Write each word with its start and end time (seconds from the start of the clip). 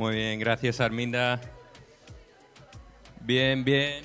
Muy 0.00 0.14
bien, 0.14 0.40
gracias 0.40 0.80
Arminda. 0.80 1.38
Bien, 3.20 3.62
bien. 3.62 4.02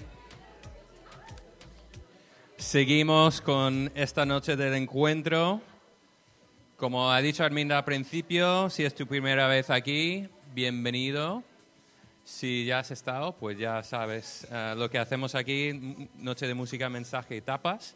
Seguimos 2.57 3.39
con 3.39 3.89
esta 3.95 4.25
noche 4.25 4.57
del 4.57 4.73
encuentro. 4.73 5.61
Como 6.75 7.09
ha 7.09 7.21
dicho 7.21 7.45
Arminda 7.45 7.77
al 7.77 7.85
principio, 7.85 8.70
si 8.70 8.84
es 8.84 8.93
tu 8.93 9.07
primera 9.07 9.47
vez 9.47 9.70
aquí, 9.70 10.27
bienvenido. 10.53 11.45
Si 12.25 12.66
ya 12.66 12.80
has 12.80 12.91
estado, 12.91 13.31
pues 13.31 13.57
ya 13.57 13.81
sabes 13.81 14.45
eh, 14.52 14.73
lo 14.75 14.89
que 14.89 14.99
hacemos 14.99 15.34
aquí, 15.34 16.09
noche 16.17 16.45
de 16.45 16.55
música, 16.55 16.89
mensaje 16.89 17.38
y 17.38 17.41
tapas. 17.41 17.95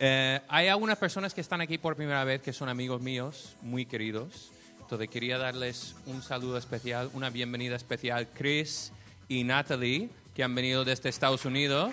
Eh, 0.00 0.40
hay 0.48 0.66
algunas 0.66 0.98
personas 0.98 1.32
que 1.32 1.42
están 1.42 1.60
aquí 1.60 1.78
por 1.78 1.94
primera 1.94 2.24
vez 2.24 2.42
que 2.42 2.52
son 2.52 2.68
amigos 2.68 3.00
míos, 3.00 3.54
muy 3.62 3.86
queridos. 3.86 4.50
Quería 4.86 5.36
darles 5.36 5.96
un 6.06 6.22
saludo 6.22 6.56
especial, 6.56 7.10
una 7.12 7.28
bienvenida 7.28 7.74
especial, 7.74 8.28
Chris 8.32 8.92
y 9.26 9.42
Natalie, 9.42 10.08
que 10.32 10.44
han 10.44 10.54
venido 10.54 10.84
desde 10.84 11.08
Estados 11.08 11.44
Unidos 11.44 11.92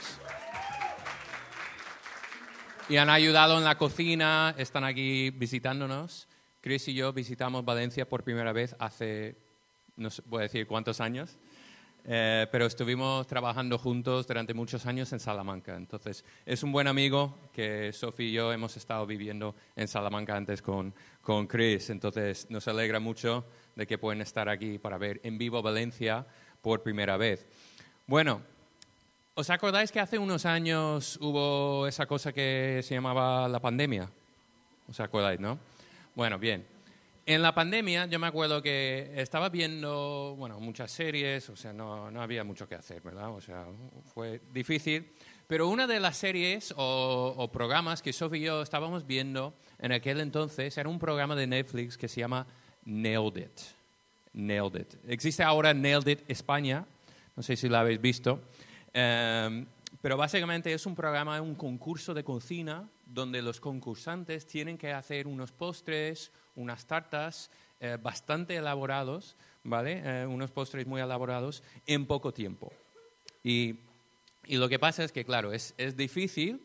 y 2.88 2.97
han 2.97 3.09
ayudado 3.09 3.57
en 3.57 3.63
la 3.63 3.79
cocina, 3.79 4.53
están 4.59 4.83
aquí 4.83 5.31
visitándonos. 5.31 6.27
Chris 6.61 6.88
y 6.88 6.93
yo 6.93 7.11
visitamos 7.13 7.66
Valencia 7.66 8.07
por 8.07 8.23
primera 8.23 8.53
vez 8.53 8.75
hace, 8.77 9.38
no 9.95 10.11
sé, 10.11 10.21
voy 10.27 10.41
a 10.41 10.44
decir 10.44 10.67
cuántos 10.67 11.02
años, 11.02 11.35
eh, 12.05 12.48
pero 12.52 12.66
estuvimos 12.66 13.25
trabajando 13.27 13.77
juntos 13.77 14.27
durante 14.27 14.53
muchos 14.53 14.85
años 14.85 15.13
en 15.13 15.20
Salamanca. 15.20 15.75
Entonces, 15.75 16.25
es 16.45 16.61
un 16.63 16.71
buen 16.71 16.88
amigo 16.88 17.38
que 17.53 17.94
Sophie 17.94 18.27
y 18.27 18.31
yo 18.33 18.52
hemos 18.52 18.75
estado 18.75 19.05
viviendo 19.05 19.55
en 19.75 19.88
Salamanca 19.88 20.36
antes 20.36 20.61
con, 20.61 20.94
con 21.22 21.47
Chris. 21.47 21.89
Entonces, 21.89 22.47
nos 22.50 22.67
alegra 22.67 23.00
mucho 23.00 23.45
de 23.75 23.88
que 23.88 23.97
pueden 23.97 24.22
estar 24.22 24.50
aquí 24.50 24.77
para 24.80 24.97
ver 24.97 25.22
en 25.23 25.38
vivo 25.38 25.61
Valencia 25.61 26.25
por 26.61 26.83
primera 26.83 27.16
vez. 27.16 27.45
Bueno, 28.05 28.42
¿os 29.36 29.49
acordáis 29.49 29.92
que 29.92 30.02
hace 30.02 30.17
unos 30.17 30.45
años 30.45 31.17
hubo 31.22 31.88
esa 31.88 32.05
cosa 32.05 32.33
que 32.33 32.81
se 32.83 32.95
llamaba 32.95 33.47
la 33.47 33.61
pandemia? 33.61 34.09
¿Os 34.89 34.99
acordáis, 34.99 35.39
no? 35.39 35.58
Bueno, 36.16 36.38
bien. 36.38 36.72
En 37.25 37.41
la 37.41 37.55
pandemia 37.55 38.05
yo 38.07 38.19
me 38.19 38.27
acuerdo 38.27 38.61
que 38.61 39.13
estaba 39.16 39.47
viendo, 39.47 40.35
bueno, 40.38 40.59
muchas 40.59 40.91
series, 40.91 41.49
o 41.49 41.55
sea, 41.55 41.71
no, 41.71 42.11
no 42.11 42.21
había 42.21 42.43
mucho 42.43 42.67
que 42.67 42.75
hacer, 42.75 43.02
¿verdad? 43.02 43.30
O 43.33 43.39
sea, 43.39 43.65
fue 44.13 44.41
difícil. 44.52 45.13
Pero 45.47 45.69
una 45.69 45.88
de 45.88 46.02
las 46.02 46.17
series 46.17 46.73
o, 46.75 47.33
o 47.38 47.49
programas 47.49 48.02
que 48.02 48.11
Sofía 48.11 48.39
y 48.39 48.45
yo 48.45 48.61
estábamos 48.61 49.07
viendo 49.07 49.53
en 49.80 49.93
aquel 49.93 50.19
entonces 50.19 50.77
era 50.77 50.89
un 50.89 50.99
programa 50.99 51.33
de 51.35 51.47
Netflix 51.47 51.97
que 51.97 52.09
se 52.09 52.19
llama 52.19 52.45
Nailed 52.83 53.37
It. 53.37 53.59
Nailed 54.33 54.81
It. 54.81 54.95
Existe 55.08 55.43
ahora 55.43 55.73
Nailed 55.73 56.08
It 56.08 56.23
España, 56.27 56.85
no 57.37 57.43
sé 57.43 57.55
si 57.55 57.69
lo 57.69 57.77
habéis 57.77 58.02
visto. 58.02 58.41
Eh, 58.93 59.65
pero 60.02 60.17
básicamente 60.17 60.73
es 60.73 60.85
un 60.85 60.95
programa, 60.95 61.39
un 61.41 61.55
concurso 61.55 62.13
de 62.13 62.25
cocina 62.25 62.89
donde 63.05 63.41
los 63.41 63.61
concursantes 63.61 64.45
tienen 64.45 64.77
que 64.77 64.91
hacer 64.91 65.27
unos 65.27 65.53
postres, 65.53 66.33
unas 66.55 66.85
tartas 66.85 67.49
eh, 67.79 67.97
bastante 68.01 68.55
elaborados, 68.55 69.35
¿vale? 69.63 70.01
Eh, 70.03 70.25
unos 70.25 70.51
postres 70.51 70.87
muy 70.87 71.01
elaborados 71.01 71.63
en 71.85 72.05
poco 72.05 72.33
tiempo. 72.33 72.71
Y, 73.43 73.75
y 74.45 74.57
lo 74.57 74.69
que 74.69 74.79
pasa 74.79 75.03
es 75.03 75.11
que, 75.11 75.25
claro, 75.25 75.51
es, 75.51 75.73
es, 75.77 75.97
difícil 75.97 76.61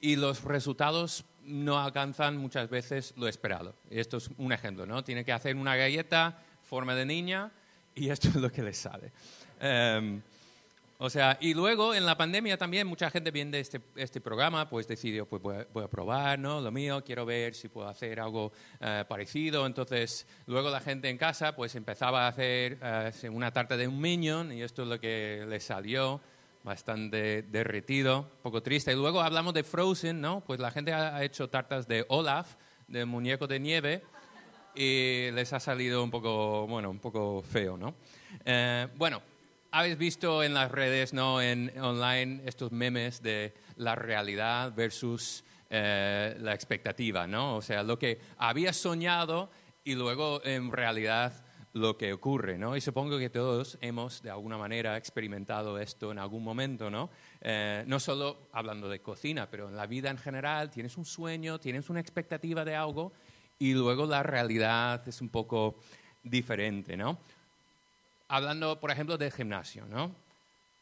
y 0.00 0.16
los 0.16 0.44
resultados 0.44 1.24
no 1.44 1.78
alcanzan 1.78 2.36
muchas 2.36 2.70
veces 2.70 3.14
lo 3.16 3.28
esperado. 3.28 3.74
Esto 3.90 4.16
es 4.16 4.30
un 4.38 4.52
ejemplo, 4.52 4.86
¿no? 4.86 5.04
Tiene 5.04 5.24
que 5.24 5.32
hacer 5.32 5.56
una 5.56 5.76
galleta 5.76 6.38
forma 6.62 6.94
de 6.94 7.04
niña 7.04 7.52
y 7.94 8.08
esto 8.08 8.28
es 8.28 8.36
lo 8.36 8.50
que 8.50 8.62
les 8.62 8.78
sale. 8.78 9.12
Um, 9.60 10.22
o 11.04 11.10
sea, 11.10 11.36
y 11.40 11.52
luego 11.52 11.96
en 11.96 12.06
la 12.06 12.16
pandemia 12.16 12.56
también 12.56 12.86
mucha 12.86 13.10
gente 13.10 13.32
viendo 13.32 13.56
este, 13.56 13.80
este 13.96 14.20
programa, 14.20 14.68
pues 14.68 14.86
decidió, 14.86 15.26
pues 15.26 15.42
voy 15.42 15.56
a, 15.56 15.66
voy 15.72 15.82
a, 15.82 15.88
probar, 15.88 16.38
¿no? 16.38 16.60
Lo 16.60 16.70
mío, 16.70 17.02
quiero 17.04 17.26
ver 17.26 17.56
si 17.56 17.68
puedo 17.68 17.88
hacer 17.88 18.20
algo 18.20 18.52
uh, 18.80 19.04
parecido. 19.08 19.66
Entonces, 19.66 20.28
luego 20.46 20.70
la 20.70 20.80
gente 20.80 21.08
en 21.08 21.18
casa, 21.18 21.56
pues 21.56 21.74
empezaba 21.74 22.26
a 22.26 22.28
hacer 22.28 22.78
uh, 22.80 23.32
una 23.32 23.52
tarta 23.52 23.76
de 23.76 23.88
un 23.88 24.00
minion 24.00 24.52
y 24.52 24.62
esto 24.62 24.82
es 24.82 24.88
lo 24.88 25.00
que 25.00 25.44
le 25.48 25.58
salió, 25.58 26.20
bastante 26.62 27.42
derretido, 27.42 28.20
un 28.20 28.42
poco 28.44 28.62
triste. 28.62 28.92
Y 28.92 28.94
luego 28.94 29.22
hablamos 29.22 29.54
de 29.54 29.64
Frozen, 29.64 30.20
¿no? 30.20 30.44
Pues 30.44 30.60
la 30.60 30.70
gente 30.70 30.92
ha, 30.92 31.20
hecho 31.24 31.50
tartas 31.50 31.88
de 31.88 32.06
Olaf, 32.10 32.54
de 32.86 33.04
muñeco 33.06 33.48
de 33.48 33.58
nieve, 33.58 34.04
y 34.76 35.32
les 35.32 35.52
ha 35.52 35.58
salido 35.58 36.04
un 36.04 36.12
poco, 36.12 36.64
bueno, 36.68 36.90
un 36.90 37.00
poco 37.00 37.42
feo, 37.42 37.76
¿no? 37.76 37.88
Uh, 38.46 38.86
bueno, 38.96 39.20
habéis 39.72 39.96
visto 39.96 40.42
en 40.44 40.54
las 40.54 40.70
redes, 40.70 41.12
¿no? 41.14 41.40
En 41.40 41.72
online, 41.80 42.42
estos 42.44 42.70
memes 42.72 43.22
de 43.22 43.54
la 43.76 43.94
realidad 43.94 44.72
versus 44.74 45.44
eh, 45.70 46.36
la 46.38 46.54
expectativa, 46.54 47.26
¿no? 47.26 47.56
O 47.56 47.62
sea, 47.62 47.82
lo 47.82 47.98
que 47.98 48.20
había 48.36 48.74
soñado 48.74 49.50
y 49.82 49.94
luego 49.94 50.44
en 50.44 50.70
realidad 50.70 51.44
lo 51.72 51.96
que 51.96 52.12
ocurre, 52.12 52.58
¿no? 52.58 52.76
Y 52.76 52.82
supongo 52.82 53.18
que 53.18 53.30
todos 53.30 53.78
hemos 53.80 54.20
de 54.20 54.28
alguna 54.28 54.58
manera 54.58 54.98
experimentado 54.98 55.78
esto 55.78 56.12
en 56.12 56.18
algún 56.18 56.44
momento, 56.44 56.90
¿no? 56.90 57.08
Eh, 57.40 57.82
no 57.86 57.98
solo 57.98 58.50
hablando 58.52 58.90
de 58.90 59.00
cocina, 59.00 59.48
pero 59.50 59.70
en 59.70 59.76
la 59.76 59.86
vida 59.86 60.10
en 60.10 60.18
general 60.18 60.70
tienes 60.70 60.98
un 60.98 61.06
sueño, 61.06 61.58
tienes 61.58 61.88
una 61.88 62.00
expectativa 62.00 62.62
de 62.66 62.76
algo 62.76 63.14
y 63.58 63.72
luego 63.72 64.04
la 64.04 64.22
realidad 64.22 65.08
es 65.08 65.22
un 65.22 65.30
poco 65.30 65.76
diferente, 66.22 66.94
¿no? 66.94 67.18
Hablando, 68.32 68.80
por 68.80 68.90
ejemplo, 68.90 69.18
del 69.18 69.30
gimnasio, 69.30 69.84
¿no? 69.86 70.16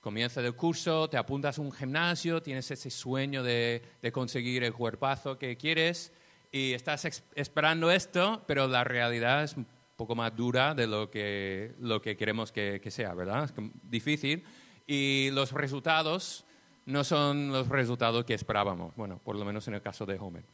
Comienza 0.01 0.41
el 0.41 0.55
curso, 0.55 1.11
te 1.11 1.17
apuntas 1.17 1.59
a 1.59 1.63
un 1.63 1.73
gimnasio, 1.73 2.41
tienes 2.41 2.71
ese 2.71 2.91
sueño 2.91 3.43
de, 3.43 3.83
de 4.01 4.13
conseguir 4.13 4.63
el 4.63 4.73
cuerpazo 4.73 5.37
que 5.37 5.57
quieres 5.57 6.13
y 6.53 6.73
estás 6.75 7.05
esperando 7.35 7.91
esto, 7.91 8.45
pero 8.47 8.69
la 8.69 8.85
realidad 8.85 9.43
es 9.43 9.57
un 9.57 9.67
poco 9.97 10.15
más 10.15 10.35
dura 10.37 10.75
de 10.75 10.87
lo 10.87 11.11
que, 11.11 11.75
lo 11.81 12.01
que 12.01 12.17
queremos 12.17 12.53
que, 12.53 12.81
que 12.81 12.93
sea, 12.93 13.15
¿verdad? 13.15 13.45
Es 13.45 13.53
difícil 13.83 14.45
y 14.87 15.31
los 15.33 15.51
resultados 15.51 16.45
no 16.87 17.03
son 17.03 17.51
los 17.51 17.69
resultados 17.69 18.25
que 18.25 18.35
esperábamos, 18.35 18.95
bueno, 18.95 19.19
por 19.25 19.35
lo 19.35 19.45
menos 19.45 19.67
en 19.67 19.75
el 19.75 19.83
caso 19.83 20.07
de 20.07 20.19
Homer, 20.21 20.45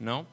¿no? 0.00 0.26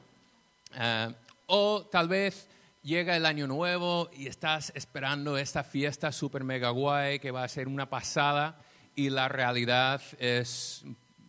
Uh, 0.74 1.14
o 1.46 1.86
tal 1.90 2.08
vez 2.08 2.46
llega 2.82 3.16
el 3.16 3.26
año 3.26 3.46
nuevo 3.46 4.10
y 4.12 4.26
estás 4.26 4.72
esperando 4.74 5.36
esta 5.36 5.62
fiesta 5.64 6.12
super 6.12 6.44
mega 6.44 6.70
guay 6.70 7.18
que 7.18 7.30
va 7.30 7.44
a 7.44 7.48
ser 7.48 7.68
una 7.68 7.90
pasada 7.90 8.58
y 8.96 9.10
la 9.10 9.28
realidad 9.28 10.00
es, 10.18 10.84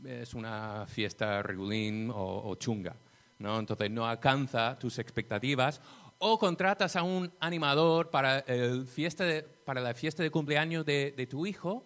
es 0.06 0.34
una 0.34 0.86
fiesta 0.88 1.44
regulín 1.44 2.12
o, 2.14 2.56
chunga, 2.56 2.96
¿no? 3.40 3.60
Entonces 3.60 3.92
no 3.92 4.08
alcanza 4.08 4.78
tus 4.80 4.98
expectativas 5.00 5.82
o 6.20 6.40
contratas 6.40 6.96
a 6.96 7.04
un 7.04 7.32
animador 7.40 8.10
para, 8.10 8.40
el 8.40 8.86
fiesta 8.86 9.26
para 9.66 9.82
la 9.82 9.94
fiesta 9.94 10.24
de 10.24 10.32
cumpleaños 10.32 10.86
de, 10.86 11.14
de 11.16 11.28
tu 11.28 11.46
hijo 11.46 11.84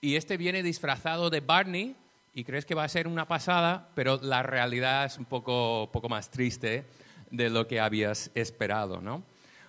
y 0.00 0.16
este 0.16 0.36
viene 0.36 0.62
disfrazado 0.62 1.30
de 1.30 1.40
Barney 1.40 1.94
y 2.34 2.44
crees 2.44 2.64
que 2.64 2.74
va 2.74 2.84
a 2.84 2.88
ser 2.88 3.08
una 3.08 3.26
pasada, 3.26 3.88
pero 3.94 4.18
la 4.22 4.42
realidad 4.42 5.06
es 5.06 5.18
un 5.18 5.24
poco, 5.24 5.88
poco 5.92 6.08
más 6.08 6.30
triste 6.30 6.84
de 7.30 7.50
lo 7.50 7.66
que 7.66 7.80
habías 7.80 8.30
esperado, 8.34 9.00
¿no? 9.00 9.22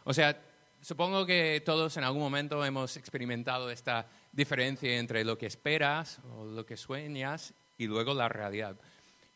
O 0.04 0.14
sea, 0.14 0.40
supongo 0.82 1.26
que 1.26 1.62
todos 1.66 1.98
en 1.98 2.04
algún 2.04 2.22
momento 2.22 2.64
hemos 2.66 2.98
experimentado 2.98 3.70
esta 3.70 4.08
diferencia 4.32 4.98
entre 4.98 5.24
lo 5.24 5.38
que 5.38 5.46
esperas 5.46 6.20
o 6.38 6.46
lo 6.46 6.66
que 6.66 6.78
sueñas 6.78 7.54
y 7.78 7.88
luego 7.88 8.14
la 8.14 8.30
realidad. 8.30 8.76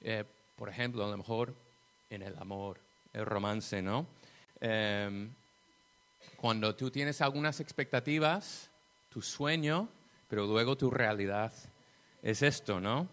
Eh, 0.01 0.24
por 0.56 0.69
ejemplo, 0.69 1.06
a 1.06 1.09
lo 1.09 1.18
mejor 1.18 1.53
en 2.09 2.21
el 2.21 2.38
amor, 2.38 2.80
el 3.13 3.25
romance, 3.25 3.81
¿no? 3.81 4.06
Eh, 4.62 5.27
cuando 6.38 6.75
tú 6.75 6.92
tienes 6.92 7.21
algunas 7.21 7.59
expectativas, 7.59 8.69
tu 9.09 9.21
sueño, 9.21 9.88
pero 10.27 10.45
luego 10.45 10.75
tu 10.75 10.89
realidad 10.89 11.53
es 12.21 12.42
esto, 12.42 12.80
¿no? 12.80 13.07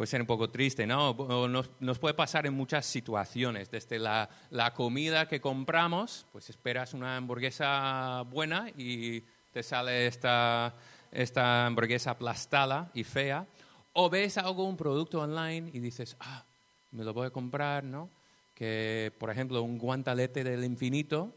Puede 0.00 0.08
ser 0.08 0.22
un 0.22 0.26
poco 0.26 0.48
triste, 0.48 0.86
¿no? 0.86 1.12
Nos, 1.46 1.68
nos 1.78 1.98
puede 1.98 2.14
pasar 2.14 2.46
en 2.46 2.54
muchas 2.54 2.86
situaciones, 2.86 3.70
desde 3.70 3.98
la, 3.98 4.30
la, 4.48 4.72
comida 4.72 5.28
que 5.28 5.42
compramos, 5.42 6.24
pues 6.32 6.48
esperas 6.48 6.94
una 6.94 7.18
hamburguesa 7.18 8.22
buena 8.22 8.70
y 8.78 9.22
te 9.52 9.62
sale 9.62 10.06
esta, 10.06 10.74
esta 11.12 11.66
hamburguesa 11.66 12.12
aplastada 12.12 12.90
y 12.94 13.04
fea, 13.04 13.46
o 13.92 14.08
ves 14.08 14.38
algo, 14.38 14.64
un 14.64 14.78
producto 14.78 15.20
online 15.20 15.68
y 15.74 15.80
dices, 15.80 16.16
ah, 16.20 16.46
me 16.92 17.04
lo 17.04 17.12
voy 17.12 17.26
a 17.26 17.30
comprar, 17.30 17.84
¿no? 17.84 18.08
Que, 18.54 19.12
por 19.18 19.28
ejemplo, 19.28 19.60
un 19.62 19.76
guantalete 19.76 20.42
del 20.42 20.64
infinito 20.64 21.30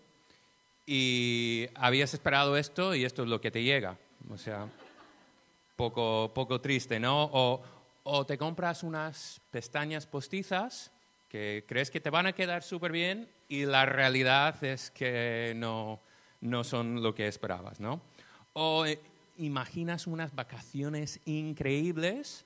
y 0.86 1.68
habías 1.76 2.14
esperado 2.14 2.56
esto 2.56 2.96
y 2.96 3.04
esto 3.04 3.24
es 3.24 3.28
lo 3.28 3.42
que 3.42 3.52
te 3.52 3.62
llega, 3.62 3.98
o 4.30 4.38
sea, 4.38 4.70
poco, 5.76 6.32
poco 6.34 6.62
triste, 6.62 6.98
¿no? 6.98 7.30
O, 7.34 7.62
o 8.04 8.26
te 8.26 8.38
compras 8.38 8.84
unas 8.84 9.42
pestañas 9.52 10.06
postizas 10.08 10.92
que 11.30 11.66
crees 11.68 11.90
que 11.90 12.00
te 12.00 12.10
van 12.10 12.28
a 12.28 12.34
quedar 12.34 12.62
súper 12.64 12.92
bien 12.92 13.30
y 13.48 13.66
la 13.66 13.86
realidad 13.86 14.64
es 14.64 14.92
que 14.92 15.54
no, 15.56 16.00
no 16.42 16.64
son 16.64 17.02
lo 17.02 17.16
que 17.16 17.28
esperabas, 17.28 17.80
¿no? 17.80 18.02
O 18.54 18.86
eh, 18.86 19.00
imaginas 19.38 20.06
unas 20.06 20.36
vacaciones 20.36 21.20
increíbles, 21.26 22.46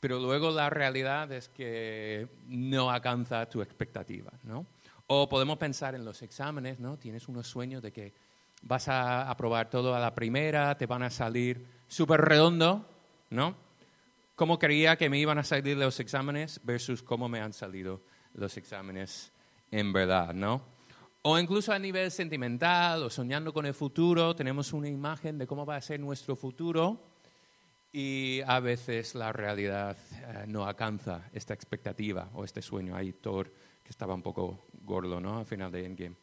pero 0.00 0.18
luego 0.18 0.50
la 0.50 0.68
realidad 0.68 1.32
es 1.32 1.48
que 1.48 2.28
no 2.48 2.90
alcanza 2.90 3.48
tu 3.48 3.62
expectativa, 3.62 4.32
¿no? 4.42 4.66
O 5.06 5.28
podemos 5.28 5.56
pensar 5.56 5.94
en 5.94 6.04
los 6.04 6.20
exámenes, 6.20 6.80
¿no? 6.80 6.98
Tienes 6.98 7.28
unos 7.28 7.46
sueños 7.46 7.82
de 7.82 7.92
que 7.92 8.12
vas 8.60 8.88
a 8.88 9.30
aprobar 9.30 9.70
todo 9.70 9.94
a 9.94 10.00
la 10.00 10.14
primera, 10.14 10.76
te 10.76 10.84
van 10.84 11.02
a 11.02 11.10
salir 11.10 11.66
súper 11.86 12.20
redondo, 12.20 12.86
¿no? 13.30 13.67
¿Cómo 14.38 14.56
creía 14.56 14.94
que 14.94 15.10
me 15.10 15.18
iban 15.18 15.36
a 15.38 15.42
salir 15.42 15.76
los 15.76 15.98
exámenes 15.98 16.60
versus 16.62 17.02
cómo 17.02 17.28
me 17.28 17.40
han 17.40 17.52
salido 17.52 18.02
los 18.34 18.56
exámenes 18.56 19.32
en 19.72 19.92
verdad, 19.92 20.32
¿no? 20.32 20.62
O 21.22 21.36
incluso 21.40 21.72
a 21.72 21.78
nivel 21.80 22.12
sentimental 22.12 23.02
o 23.02 23.10
soñando 23.10 23.52
con 23.52 23.66
el 23.66 23.74
futuro, 23.74 24.36
tenemos 24.36 24.72
una 24.72 24.88
imagen 24.88 25.38
de 25.38 25.48
cómo 25.48 25.66
va 25.66 25.74
a 25.74 25.80
ser 25.80 25.98
nuestro 25.98 26.36
futuro 26.36 27.02
y 27.92 28.40
a 28.46 28.60
veces 28.60 29.16
la 29.16 29.32
realidad 29.32 29.96
eh, 30.12 30.44
no 30.46 30.64
alcanza 30.66 31.28
esta 31.32 31.52
expectativa 31.52 32.30
o 32.34 32.44
este 32.44 32.62
sueño. 32.62 32.94
Ahí 32.94 33.14
Thor, 33.14 33.52
que 33.82 33.90
estaba 33.90 34.14
un 34.14 34.22
poco 34.22 34.66
gordo, 34.84 35.20
¿no? 35.20 35.40
Al 35.40 35.46
final 35.46 35.72
de 35.72 35.84
Endgame. 35.84 36.16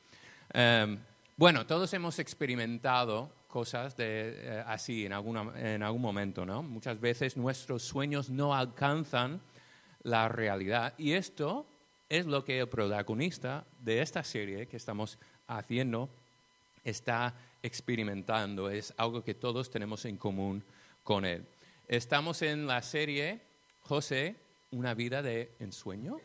Em, 0.53 0.97
bueno, 1.35 1.65
todos 1.67 1.93
hemos 1.93 2.17
experimentado 2.19 3.29
cosas 3.55 3.95
de, 3.95 4.33
eh, 4.35 4.63
así 4.67 5.05
en, 5.05 5.13
alguna, 5.13 5.53
en 5.55 5.81
algún 5.81 6.01
momento, 6.01 6.45
¿no? 6.45 6.61
Muchas 6.61 6.99
veces 6.99 7.37
nuestros 7.37 7.83
sueños 7.83 8.29
no 8.29 8.53
alcanzan 8.53 9.39
la 10.03 10.27
realidad 10.27 10.93
y 10.97 11.13
esto 11.13 11.65
es 12.09 12.25
lo 12.25 12.43
que 12.43 12.59
el 12.59 12.67
protagonista 12.67 13.63
de 13.79 14.01
esta 14.01 14.25
serie 14.25 14.67
que 14.67 14.75
estamos 14.75 15.17
haciendo 15.47 16.09
está 16.83 17.33
experimentando, 17.63 18.69
es 18.69 18.93
algo 18.97 19.23
que 19.23 19.33
todos 19.33 19.69
tenemos 19.69 20.03
en 20.03 20.17
común 20.17 20.61
con 21.01 21.23
él. 21.23 21.45
Estamos 21.87 22.41
en 22.41 22.67
la 22.67 22.81
serie 22.81 23.39
José, 23.83 24.35
una 24.71 24.93
vida 24.93 25.21
de 25.21 25.49
ensueño, 25.61 26.17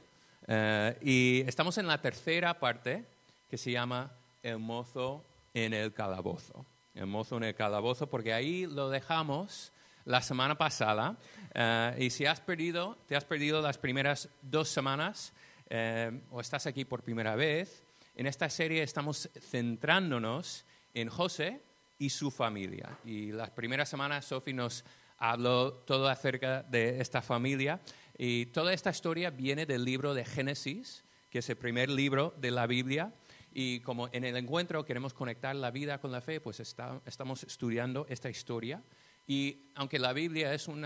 eh, 0.48 0.98
y 1.00 1.44
estamos 1.46 1.78
en 1.78 1.86
la 1.86 2.02
tercera 2.02 2.58
parte 2.58 3.04
que 3.48 3.56
se 3.56 3.70
llama 3.70 4.10
El 4.42 4.58
mozo 4.58 5.22
en 5.54 5.74
el 5.74 5.92
calabozo. 5.92 6.66
El 6.94 7.06
mozo 7.06 7.36
en 7.36 7.44
el 7.44 7.54
calabozo, 7.54 8.08
porque 8.08 8.32
ahí 8.32 8.66
lo 8.66 8.90
dejamos 8.90 9.72
la 10.04 10.22
semana 10.22 10.58
pasada. 10.58 11.16
Eh, 11.54 11.96
y 11.98 12.10
si 12.10 12.26
has 12.26 12.40
perdido, 12.40 12.98
te 13.06 13.16
has 13.16 13.24
perdido 13.24 13.62
las 13.62 13.78
primeras 13.78 14.28
dos 14.42 14.68
semanas 14.68 15.32
eh, 15.72 16.20
o 16.30 16.40
estás 16.40 16.66
aquí 16.66 16.84
por 16.84 17.02
primera 17.02 17.36
vez, 17.36 17.84
en 18.16 18.26
esta 18.26 18.50
serie 18.50 18.82
estamos 18.82 19.30
centrándonos 19.40 20.66
en 20.94 21.08
José 21.08 21.62
y 21.96 22.10
su 22.10 22.32
familia. 22.32 22.98
Y 23.04 23.30
las 23.30 23.50
primeras 23.50 23.88
semanas 23.88 24.26
Sophie 24.26 24.52
nos 24.52 24.84
habló 25.16 25.72
todo 25.72 26.08
acerca 26.08 26.64
de 26.64 27.00
esta 27.00 27.22
familia 27.22 27.80
y 28.18 28.46
toda 28.46 28.72
esta 28.72 28.90
historia 28.90 29.30
viene 29.30 29.64
del 29.64 29.84
libro 29.84 30.12
de 30.12 30.24
Génesis, 30.24 31.04
que 31.30 31.38
es 31.38 31.48
el 31.48 31.56
primer 31.56 31.88
libro 31.88 32.34
de 32.36 32.50
la 32.50 32.66
Biblia. 32.66 33.12
Y 33.52 33.80
como 33.80 34.08
en 34.12 34.24
el 34.24 34.36
encuentro 34.36 34.84
queremos 34.84 35.12
conectar 35.12 35.54
la 35.56 35.70
vida 35.70 35.98
con 35.98 36.12
la 36.12 36.20
fe, 36.20 36.40
pues 36.40 36.60
estamos 36.60 37.42
estudiando 37.42 38.06
esta 38.08 38.30
historia. 38.30 38.82
Y 39.26 39.70
aunque 39.74 39.98
la 39.98 40.12
Biblia 40.12 40.52
es 40.54 40.68
un, 40.68 40.82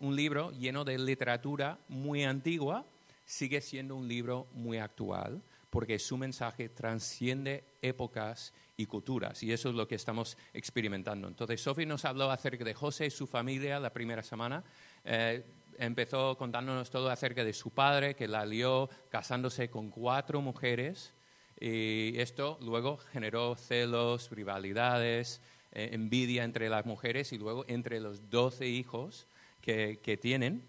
libro 0.00 0.50
lleno 0.52 0.84
de 0.84 0.98
literatura 0.98 1.78
muy 1.88 2.24
antigua, 2.24 2.84
sigue 3.24 3.60
siendo 3.60 3.94
un 3.94 4.08
libro 4.08 4.48
muy 4.54 4.78
actual 4.78 5.40
porque 5.70 6.00
su 6.00 6.16
mensaje 6.16 6.68
transciende 6.68 7.62
épocas 7.80 8.52
y 8.76 8.86
culturas. 8.86 9.40
Y 9.44 9.52
eso 9.52 9.68
es 9.68 9.76
lo 9.76 9.86
que 9.86 9.94
estamos 9.94 10.36
experimentando. 10.52 11.28
Entonces, 11.28 11.60
Sophie 11.60 11.86
nos 11.86 12.04
habló 12.04 12.28
acerca 12.28 12.64
de 12.64 12.74
José 12.74 13.06
y 13.06 13.10
su 13.10 13.28
familia 13.28 13.78
la 13.78 13.92
primera 13.92 14.24
semana. 14.24 14.64
Eh, 15.04 15.44
empezó 15.80 16.36
contándonos 16.36 16.90
todo 16.90 17.10
acerca 17.10 17.42
de 17.42 17.52
su 17.52 17.70
padre, 17.70 18.14
que 18.14 18.28
la 18.28 18.44
lió 18.44 18.88
casándose 19.08 19.70
con 19.70 19.90
cuatro 19.90 20.40
mujeres. 20.40 21.14
Y 21.58 22.18
esto 22.18 22.58
luego 22.60 22.98
generó 22.98 23.56
celos, 23.56 24.30
rivalidades, 24.30 25.40
eh, 25.72 25.90
envidia 25.92 26.44
entre 26.44 26.68
las 26.68 26.86
mujeres 26.86 27.32
y 27.32 27.38
luego 27.38 27.64
entre 27.68 28.00
los 28.00 28.30
doce 28.30 28.66
hijos 28.66 29.26
que, 29.60 30.18
tienen. 30.20 30.68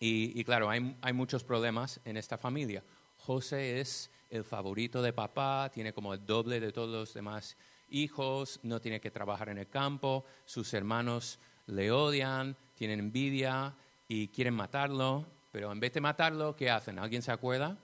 Y, 0.00 0.44
claro, 0.44 0.70
hay, 0.70 0.96
hay, 1.02 1.12
muchos 1.12 1.42
problemas 1.42 2.00
en 2.04 2.16
esta 2.16 2.38
familia. 2.38 2.84
José 3.16 3.80
es 3.80 4.10
el 4.30 4.44
favorito 4.44 5.02
de 5.02 5.12
papá, 5.12 5.70
tiene 5.72 5.92
como 5.92 6.14
el 6.14 6.24
doble 6.24 6.60
de 6.60 6.72
todos 6.72 6.88
los 6.88 7.14
demás 7.14 7.56
hijos, 7.90 8.60
no 8.62 8.80
tiene 8.80 9.00
que 9.00 9.10
trabajar 9.10 9.48
en 9.48 9.58
el 9.58 9.68
campo, 9.68 10.24
sus 10.44 10.72
hermanos 10.74 11.38
le 11.66 11.90
odian, 11.90 12.56
tienen 12.74 13.00
envidia, 13.00 13.74
y 14.08 14.28
quieren 14.28 14.54
matarlo, 14.54 15.26
pero 15.52 15.70
en 15.70 15.78
vez 15.78 15.92
de 15.92 16.00
matarlo, 16.00 16.56
¿qué 16.56 16.70
hacen? 16.70 16.98
¿Alguien 16.98 17.22
se 17.22 17.30
acuerda? 17.30 17.76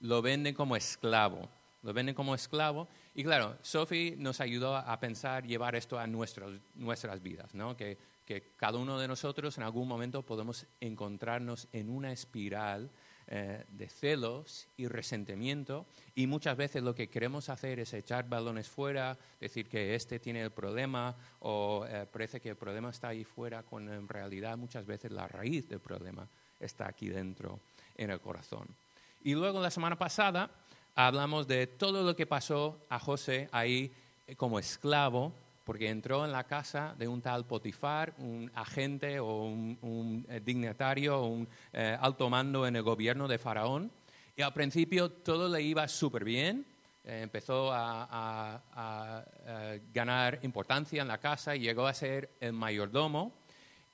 Lo 0.00 0.22
venden 0.22 0.54
como 0.54 0.74
esclavo. 0.74 1.48
Lo 1.82 1.92
venden 1.92 2.14
como 2.14 2.34
esclavo. 2.34 2.88
Y 3.14 3.22
claro, 3.22 3.56
Sophie 3.62 4.16
nos 4.16 4.40
ayudó 4.40 4.76
a 4.76 4.98
pensar, 4.98 5.46
llevar 5.46 5.76
esto 5.76 5.98
a 5.98 6.06
nuestras 6.06 7.22
vidas, 7.22 7.54
¿no? 7.54 7.76
que, 7.76 7.98
que 8.24 8.42
cada 8.56 8.78
uno 8.78 8.98
de 8.98 9.08
nosotros 9.08 9.56
en 9.58 9.64
algún 9.64 9.86
momento 9.86 10.22
podemos 10.22 10.66
encontrarnos 10.80 11.68
en 11.72 11.90
una 11.90 12.12
espiral 12.12 12.90
eh, 13.32 13.64
de 13.68 13.88
celos 13.88 14.66
y 14.76 14.88
resentimiento 14.88 15.86
y 16.16 16.26
muchas 16.26 16.56
veces 16.56 16.82
lo 16.82 16.96
que 16.96 17.08
queremos 17.08 17.48
hacer 17.48 17.78
es 17.78 17.94
echar 17.94 18.28
balones 18.28 18.68
fuera, 18.68 19.16
decir 19.38 19.68
que 19.68 19.94
este 19.94 20.18
tiene 20.18 20.42
el 20.42 20.50
problema 20.50 21.14
o 21.38 21.86
eh, 21.88 22.08
parece 22.10 22.40
que 22.40 22.48
el 22.48 22.56
problema 22.56 22.90
está 22.90 23.06
ahí 23.06 23.22
fuera, 23.22 23.62
cuando 23.62 23.94
en 23.94 24.08
realidad 24.08 24.58
muchas 24.58 24.84
veces 24.84 25.12
la 25.12 25.28
raíz 25.28 25.68
del 25.68 25.78
problema 25.78 26.28
está 26.58 26.88
aquí 26.88 27.08
dentro, 27.08 27.60
en 27.96 28.10
el 28.10 28.18
corazón. 28.18 28.66
Y 29.22 29.34
luego 29.34 29.60
la 29.60 29.70
semana 29.70 29.96
pasada 29.96 30.50
hablamos 30.96 31.46
de 31.46 31.68
todo 31.68 32.02
lo 32.02 32.16
que 32.16 32.26
pasó 32.26 32.84
a 32.88 32.98
José 32.98 33.48
ahí 33.52 33.92
eh, 34.26 34.34
como 34.34 34.58
esclavo 34.58 35.32
porque 35.70 35.88
entró 35.88 36.24
en 36.24 36.32
la 36.32 36.42
casa 36.48 36.96
de 36.98 37.06
un 37.06 37.22
tal 37.22 37.46
Potifar, 37.46 38.12
un 38.18 38.50
agente 38.56 39.20
o 39.20 39.44
un, 39.44 40.26
eh, 40.28 40.40
dignatario 40.44 41.20
o 41.20 41.28
un 41.28 41.48
eh, 41.72 41.96
alto 42.00 42.28
mando 42.28 42.66
en 42.66 42.74
el 42.74 42.82
gobierno 42.82 43.28
de 43.28 43.38
Faraón. 43.38 43.88
Y 44.34 44.42
al 44.42 44.52
principio 44.52 45.12
todo 45.12 45.48
le 45.48 45.62
iba 45.62 45.86
súper 45.86 46.24
bien, 46.24 46.66
eh, 47.04 47.20
empezó 47.22 47.70
a, 47.72 48.60
ganar 49.94 50.40
importancia 50.42 51.02
en 51.02 51.06
la 51.06 51.18
casa 51.18 51.54
y 51.54 51.60
llegó 51.60 51.86
a 51.86 51.94
ser 51.94 52.30
el 52.40 52.52
mayordomo. 52.52 53.32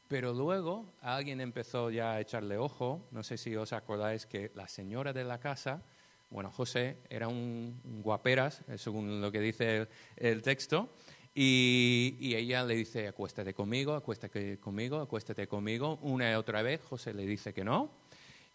Pero 0.08 0.32
luego 0.32 0.94
alguien 1.02 1.42
empezó 1.42 1.90
ya 1.90 2.12
a 2.12 2.20
echarle 2.22 2.56
ojo, 2.56 3.06
no 3.10 3.22
sé 3.22 3.36
si 3.36 3.54
os 3.54 3.74
acordáis 3.74 4.24
que 4.24 4.50
la 4.54 4.66
señora 4.66 5.12
de 5.12 5.24
la 5.24 5.40
casa, 5.40 5.82
bueno, 6.30 6.50
José 6.50 6.98
era 7.08 7.28
un, 7.28 7.80
guaperas, 8.02 8.62
según 8.76 9.20
lo 9.20 9.30
que 9.30 9.40
dice 9.40 9.88
el 10.16 10.42
texto, 10.42 10.88
y, 11.38 12.34
ella 12.34 12.64
le 12.64 12.76
dice, 12.76 13.08
acuéstate 13.08 13.52
conmigo, 13.52 13.92
acuéstate 13.92 14.58
conmigo, 14.58 15.00
acuéstate 15.00 15.46
conmigo. 15.46 15.98
Una 16.00 16.32
y 16.32 16.34
otra 16.34 16.62
vez 16.62 16.80
José 16.80 17.12
le 17.12 17.26
dice 17.26 17.52
que 17.52 17.62
no. 17.62 17.90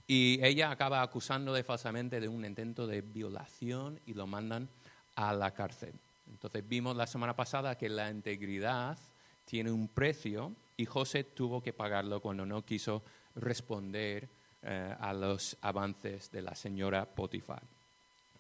Y 0.07 0.43
ella 0.43 0.71
acaba 0.71 1.03
acusándole 1.03 1.63
falsamente 1.63 2.19
de 2.19 2.27
un 2.27 2.43
intento 2.43 2.87
de 2.87 3.01
violación 3.01 3.99
y 4.07 4.15
lo 4.15 4.25
mandan 4.25 4.67
a 5.15 5.31
la 5.31 5.51
cárcel. 5.51 5.93
Entonces 6.31 6.67
vimos 6.67 6.95
la 6.95 7.05
semana 7.05 7.35
pasada 7.35 7.77
que 7.77 7.87
la 7.87 8.09
integridad 8.09 8.97
tiene 9.45 9.69
un 9.69 9.87
precio 9.87 10.51
y 10.75 10.85
José 10.85 11.23
tuvo 11.23 11.61
que 11.61 11.73
pagarlo 11.73 12.19
cuando 12.19 12.47
no 12.47 12.65
quiso 12.65 13.03
responder 13.35 14.27
eh, 14.63 14.95
a 14.99 15.13
los 15.13 15.55
avances 15.61 16.31
de 16.31 16.41
la 16.41 16.55
señora 16.55 17.05
Potifar. 17.05 17.61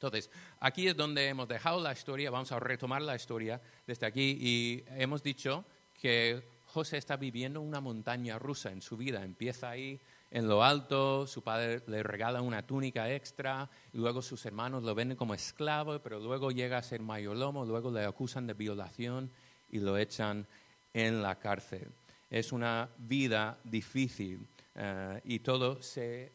Entonces, 0.01 0.31
aquí 0.59 0.87
es 0.87 0.97
donde 0.97 1.27
hemos 1.27 1.47
dejado 1.47 1.79
la 1.79 1.93
historia, 1.93 2.31
vamos 2.31 2.51
a 2.51 2.59
retomar 2.59 3.03
la 3.03 3.15
historia 3.15 3.61
desde 3.85 4.07
aquí 4.07 4.35
y 4.41 4.83
hemos 4.97 5.21
dicho 5.21 5.63
que 6.01 6.41
José 6.65 6.97
está 6.97 7.17
viviendo 7.17 7.61
una 7.61 7.81
montaña 7.81 8.39
rusa 8.39 8.71
en 8.71 8.81
su 8.81 8.97
vida. 8.97 9.23
Empieza 9.23 9.69
ahí 9.69 9.99
en 10.31 10.47
lo 10.47 10.63
alto, 10.63 11.27
su 11.27 11.43
padre 11.43 11.83
le 11.85 12.01
regala 12.01 12.41
una 12.41 12.65
túnica 12.65 13.13
extra, 13.13 13.69
y 13.93 13.99
luego 13.99 14.23
sus 14.23 14.43
hermanos 14.47 14.81
lo 14.81 14.95
venden 14.95 15.17
como 15.17 15.35
esclavo, 15.35 15.99
pero 15.99 16.19
luego 16.19 16.49
llega 16.49 16.79
a 16.79 16.83
ser 16.83 17.01
mayordomo, 17.01 17.63
luego 17.63 17.91
le 17.91 18.03
acusan 18.03 18.47
de 18.47 18.55
violación 18.55 19.29
y 19.69 19.81
lo 19.81 19.99
echan 19.99 20.47
en 20.95 21.21
la 21.21 21.35
cárcel. 21.35 21.87
Es 22.31 22.51
una 22.51 22.89
vida 22.97 23.59
difícil 23.63 24.47
eh, 24.73 25.21
y 25.25 25.39
todo 25.41 25.79
se 25.83 26.31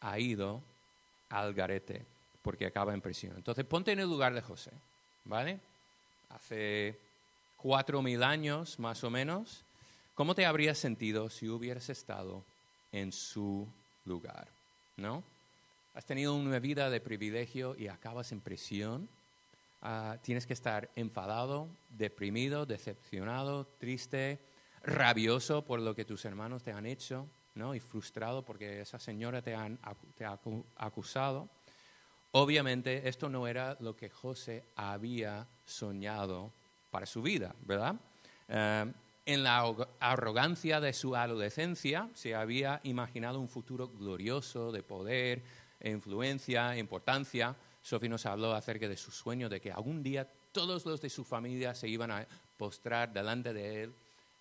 ha 0.00 0.18
ido 0.18 0.60
al 1.28 1.54
garete 1.54 2.17
porque 2.48 2.64
acaba 2.64 2.94
en 2.94 3.02
prisión. 3.02 3.36
Entonces 3.36 3.62
ponte 3.66 3.92
en 3.92 3.98
el 3.98 4.08
lugar 4.08 4.32
de 4.32 4.40
José, 4.40 4.70
¿vale? 5.26 5.60
Hace 6.30 6.96
cuatro 7.58 8.00
mil 8.00 8.22
años 8.22 8.78
más 8.78 9.04
o 9.04 9.10
menos, 9.10 9.60
¿cómo 10.14 10.34
te 10.34 10.46
habrías 10.46 10.78
sentido 10.78 11.28
si 11.28 11.46
hubieras 11.46 11.90
estado 11.90 12.42
en 12.90 13.12
su 13.12 13.68
lugar? 14.06 14.48
¿No? 14.96 15.22
Has 15.94 16.06
tenido 16.06 16.34
una 16.34 16.58
vida 16.58 16.88
de 16.88 17.02
privilegio 17.02 17.76
y 17.76 17.88
acabas 17.88 18.32
en 18.32 18.40
prisión. 18.40 19.10
ah, 19.82 20.16
tienes 20.22 20.46
que 20.46 20.54
estar 20.54 20.88
enfadado, 20.96 21.68
deprimido, 21.98 22.64
decepcionado, 22.64 23.66
triste, 23.78 24.38
rabioso 24.82 25.66
por 25.66 25.80
lo 25.80 25.94
que 25.94 26.06
tus 26.06 26.24
hermanos 26.24 26.62
te 26.62 26.72
han 26.72 26.86
hecho, 26.86 27.26
¿no? 27.54 27.74
Y 27.74 27.80
frustrado 27.80 28.42
porque 28.42 28.80
esa 28.80 28.98
señora 28.98 29.42
te, 29.42 29.54
han, 29.54 29.78
te 30.16 30.24
ha 30.24 30.40
acusado. 30.78 31.50
Obviamente 32.32 33.08
esto 33.08 33.28
no 33.28 33.46
era 33.46 33.76
lo 33.80 33.96
que 33.96 34.10
José 34.10 34.64
había 34.76 35.46
soñado 35.64 36.52
para 36.90 37.06
su 37.06 37.22
vida, 37.22 37.54
¿verdad? 37.64 37.96
Eh, 38.48 38.92
en 39.26 39.42
la 39.42 39.62
arrogancia 40.00 40.80
de 40.80 40.92
su 40.92 41.14
adolescencia 41.14 42.08
se 42.14 42.34
había 42.34 42.80
imaginado 42.84 43.38
un 43.38 43.48
futuro 43.48 43.88
glorioso 43.88 44.72
de 44.72 44.82
poder, 44.82 45.42
influencia, 45.82 46.76
importancia. 46.76 47.54
Sophie 47.82 48.08
nos 48.08 48.24
habló 48.26 48.54
acerca 48.54 48.88
de 48.88 48.96
su 48.96 49.10
sueño 49.10 49.48
de 49.48 49.60
que 49.60 49.70
algún 49.70 50.02
día 50.02 50.26
todos 50.52 50.86
los 50.86 51.00
de 51.00 51.10
su 51.10 51.24
familia 51.24 51.74
se 51.74 51.88
iban 51.88 52.10
a 52.10 52.26
postrar 52.56 53.12
delante 53.12 53.52
de 53.52 53.82
él, 53.84 53.94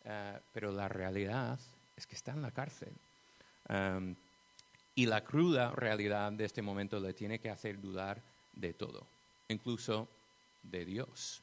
eh, 0.05 0.39
pero 0.53 0.71
la 0.71 0.87
realidad 0.87 1.59
es 1.95 2.07
que 2.07 2.15
está 2.15 2.31
en 2.31 2.41
la 2.41 2.51
cárcel. 2.51 2.93
Eh, 3.69 4.15
y 4.97 5.05
la 5.05 5.23
cruda 5.23 5.69
realidad 5.75 6.31
de 6.31 6.45
este 6.45 6.63
momento 6.63 6.99
le 6.99 7.13
tiene 7.13 7.37
que 7.37 7.51
hacer 7.51 7.79
dudar 7.79 8.19
de 8.53 8.73
todo, 8.73 9.05
incluso 9.47 10.07
de 10.63 10.85
Dios. 10.85 11.39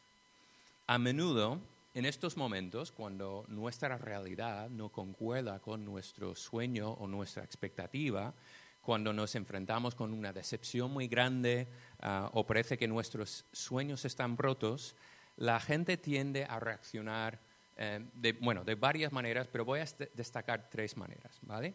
A 0.88 0.98
menudo, 0.98 1.60
en 1.94 2.04
estos 2.04 2.36
momentos, 2.36 2.90
cuando 2.90 3.44
nuestra 3.46 3.96
realidad 3.96 4.68
no 4.70 4.88
concuerda 4.88 5.60
con 5.60 5.84
nuestro 5.84 6.34
sueño 6.34 6.94
o 6.94 7.06
nuestra 7.06 7.44
expectativa, 7.44 8.34
cuando 8.82 9.12
nos 9.12 9.36
enfrentamos 9.36 9.94
con 9.94 10.12
una 10.12 10.32
decepción 10.32 10.90
muy 10.90 11.06
grande 11.06 11.68
ah, 12.00 12.30
o 12.34 12.44
parece 12.44 12.76
que 12.76 12.88
nuestros 12.88 13.44
sueños 13.52 14.04
están 14.04 14.36
rotos, 14.36 14.96
la 15.36 15.60
gente 15.60 15.96
tiende 15.96 16.44
a 16.44 16.58
reaccionar 16.58 17.38
eh, 17.76 18.04
bueno, 18.40 18.64
de 18.64 18.74
varias 18.74 19.12
maneras, 19.12 19.46
pero 19.46 19.64
voy 19.64 19.78
a 19.78 19.86
destacar 20.12 20.68
tres 20.70 20.96
maneras, 20.96 21.38
¿vale? 21.42 21.74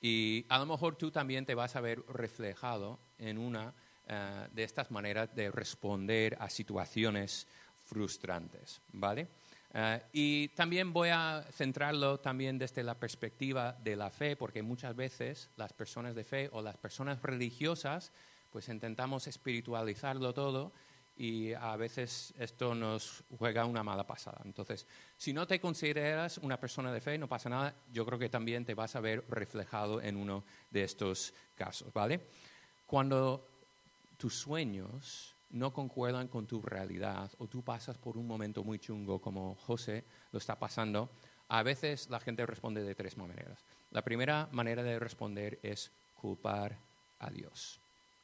Y 0.00 0.46
a 0.48 0.58
lo 0.58 0.66
mejor 0.66 0.96
tú 0.96 1.10
también 1.10 1.44
te 1.44 1.54
vas 1.54 1.76
a 1.76 1.80
ver 1.80 2.02
reflejado 2.08 2.98
en 3.18 3.38
una 3.38 3.74
eh, 4.08 4.48
de 4.52 4.64
estas 4.64 4.90
maneras 4.90 5.34
de 5.34 5.50
responder 5.50 6.36
a 6.40 6.48
situaciones 6.48 7.46
frustrantes, 7.84 8.80
¿vale? 8.92 9.28
Eh, 9.72 10.02
y 10.12 10.48
también 10.48 10.92
voy 10.92 11.10
a 11.10 11.44
centrarlo 11.52 12.18
también 12.18 12.58
desde 12.58 12.82
la 12.82 12.98
perspectiva 12.98 13.76
de 13.84 13.94
la 13.96 14.10
fe, 14.10 14.36
porque 14.36 14.62
muchas 14.62 14.96
veces 14.96 15.50
las 15.56 15.72
personas 15.72 16.14
de 16.14 16.24
fe 16.24 16.48
o 16.52 16.62
las 16.62 16.76
personas 16.76 17.22
religiosas, 17.22 18.10
pues 18.50 18.68
intentamos 18.68 19.28
espiritualizarlo 19.28 20.34
todo 20.34 20.72
y 21.20 21.52
a 21.52 21.76
veces 21.76 22.32
esto 22.38 22.74
nos 22.74 23.24
juega 23.38 23.66
una 23.66 23.82
mala 23.82 24.06
pasada. 24.06 24.40
Entonces, 24.46 24.86
si 25.18 25.34
no 25.34 25.46
te 25.46 25.60
consideras 25.60 26.38
una 26.38 26.58
persona 26.58 26.90
de 26.94 27.02
fe, 27.02 27.18
no 27.18 27.28
pasa 27.28 27.50
nada, 27.50 27.74
yo 27.92 28.06
creo 28.06 28.18
que 28.18 28.30
también 28.30 28.64
te 28.64 28.72
vas 28.72 28.96
a 28.96 29.00
ver 29.00 29.22
reflejado 29.28 30.00
en 30.00 30.16
uno 30.16 30.44
de 30.70 30.82
estos 30.82 31.34
casos, 31.56 31.92
¿vale? 31.92 32.22
Cuando 32.86 33.46
tus 34.16 34.34
sueños 34.34 35.34
no 35.50 35.74
concuerdan 35.74 36.26
con 36.26 36.46
tu 36.46 36.62
realidad 36.62 37.30
o 37.36 37.46
tú 37.48 37.62
pasas 37.62 37.98
por 37.98 38.16
un 38.16 38.26
momento 38.26 38.64
muy 38.64 38.78
chungo 38.78 39.20
como 39.20 39.56
José 39.56 40.04
lo 40.32 40.38
está 40.38 40.58
pasando, 40.58 41.10
a 41.48 41.62
veces 41.62 42.08
la 42.08 42.20
gente 42.20 42.46
responde 42.46 42.82
de 42.82 42.94
tres 42.94 43.18
maneras. 43.18 43.62
La 43.90 44.00
primera 44.00 44.48
manera 44.52 44.82
de 44.82 44.98
responder 44.98 45.58
es 45.62 45.90
culpar 46.14 46.78
a 47.18 47.28
Dios. 47.28 47.79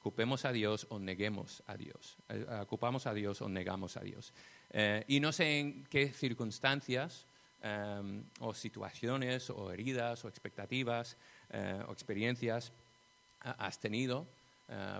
Culpemos 0.06 0.44
a 0.44 0.52
Dios 0.52 0.86
o 0.90 1.00
neguemos 1.00 1.64
a 1.66 1.76
Dios. 1.76 2.16
Eh, 2.28 2.46
culpamos 2.68 3.08
a 3.08 3.12
Dios 3.12 3.42
o 3.42 3.48
negamos 3.48 3.96
a 3.96 4.02
Dios. 4.02 4.32
Eh, 4.70 5.02
y 5.08 5.18
no 5.18 5.32
sé 5.32 5.58
en 5.58 5.84
qué 5.86 6.12
circunstancias 6.12 7.26
em, 7.60 8.22
o 8.38 8.54
situaciones 8.54 9.50
o 9.50 9.72
heridas 9.72 10.24
o 10.24 10.28
expectativas 10.28 11.16
eh, 11.50 11.82
o 11.88 11.90
experiencias 11.90 12.70
has 13.40 13.80
tenido 13.80 14.28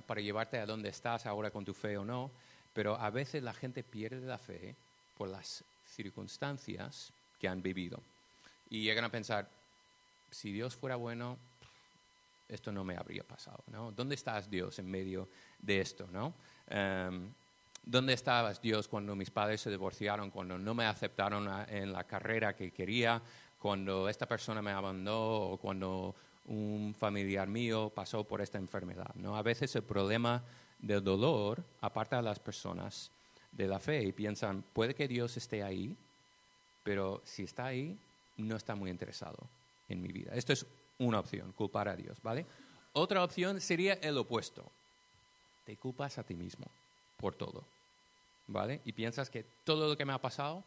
para 0.06 0.20
llevarte 0.20 0.58
a 0.58 0.66
donde 0.66 0.88
estás 0.88 1.24
ahora 1.24 1.52
con 1.52 1.64
tu 1.64 1.72
fe 1.72 1.96
o 1.96 2.04
no, 2.04 2.32
pero 2.74 2.96
a 2.96 3.08
veces 3.10 3.44
la 3.44 3.54
gente 3.54 3.84
pierde 3.84 4.26
la 4.26 4.38
fe 4.38 4.74
por 5.16 5.28
las 5.28 5.62
circunstancias 5.86 7.12
que 7.38 7.46
han 7.46 7.62
vivido. 7.62 8.02
Y 8.70 8.82
llegan 8.82 9.04
a 9.04 9.10
pensar, 9.12 9.48
si 10.32 10.50
Dios 10.50 10.74
fuera 10.74 10.96
bueno, 10.96 11.38
esto 12.48 12.72
no 12.72 12.84
me 12.84 12.96
habría 12.96 13.24
pasado, 13.24 13.64
¿no? 13.68 13.92
¿Dónde 13.92 14.14
estás 14.14 14.50
Dios 14.50 14.78
en 14.78 14.90
medio 14.90 15.28
de 15.58 15.80
esto, 15.80 16.08
no? 16.12 16.34
Em, 16.68 17.32
¿Dónde 17.84 18.14
estabas 18.14 18.60
Dios 18.60 18.88
cuando 18.88 19.14
mis 19.14 19.30
padres 19.30 19.60
se 19.60 19.70
divorciaron, 19.70 20.30
cuando 20.30 20.58
no 20.58 20.74
me 20.74 20.86
aceptaron 20.86 21.48
en 21.68 21.92
la 21.92 22.04
carrera 22.04 22.56
que 22.56 22.72
quería, 22.72 23.22
cuando 23.58 24.08
esta 24.08 24.26
persona 24.26 24.60
me 24.60 24.72
abandonó 24.72 25.52
o 25.52 25.56
cuando 25.56 26.14
un 26.46 26.94
familiar 26.98 27.48
mío 27.48 27.92
pasó 27.94 28.24
por 28.24 28.40
esta 28.40 28.58
enfermedad, 28.58 29.14
¿no? 29.14 29.36
A 29.36 29.42
veces 29.42 29.74
el 29.76 29.82
problema 29.82 30.42
del 30.78 31.02
dolor 31.02 31.62
aparta 31.80 32.18
a 32.18 32.22
las 32.22 32.38
personas 32.38 33.10
de 33.52 33.66
la 33.66 33.80
fe 33.80 34.02
y 34.02 34.12
piensan, 34.12 34.62
puede 34.72 34.94
que 34.94 35.08
Dios 35.08 35.36
esté 35.36 35.62
ahí, 35.62 35.96
pero 36.82 37.22
si 37.24 37.44
está 37.44 37.66
ahí, 37.66 37.96
no 38.36 38.56
está 38.56 38.74
muy 38.74 38.90
interesado 38.90 39.38
en 39.88 40.02
mi 40.02 40.08
vida. 40.08 40.32
Esto 40.34 40.52
es 40.52 40.66
una 40.98 41.20
opción, 41.20 41.52
culpar 41.52 41.88
a 41.88 41.96
Dios, 41.96 42.18
¿vale? 42.22 42.46
Otra 42.92 43.22
opción 43.22 43.60
sería 43.60 43.94
el 43.94 44.16
opuesto. 44.16 44.70
Te 45.64 45.76
culpas 45.76 46.18
a 46.18 46.22
ti 46.22 46.34
mismo 46.34 46.66
por 47.16 47.34
todo, 47.34 47.64
¿vale? 48.46 48.80
Y 48.84 48.92
piensas 48.92 49.30
que 49.30 49.44
todo 49.64 49.88
lo 49.88 49.96
que 49.96 50.04
me 50.04 50.12
ha 50.12 50.20
pasado 50.20 50.64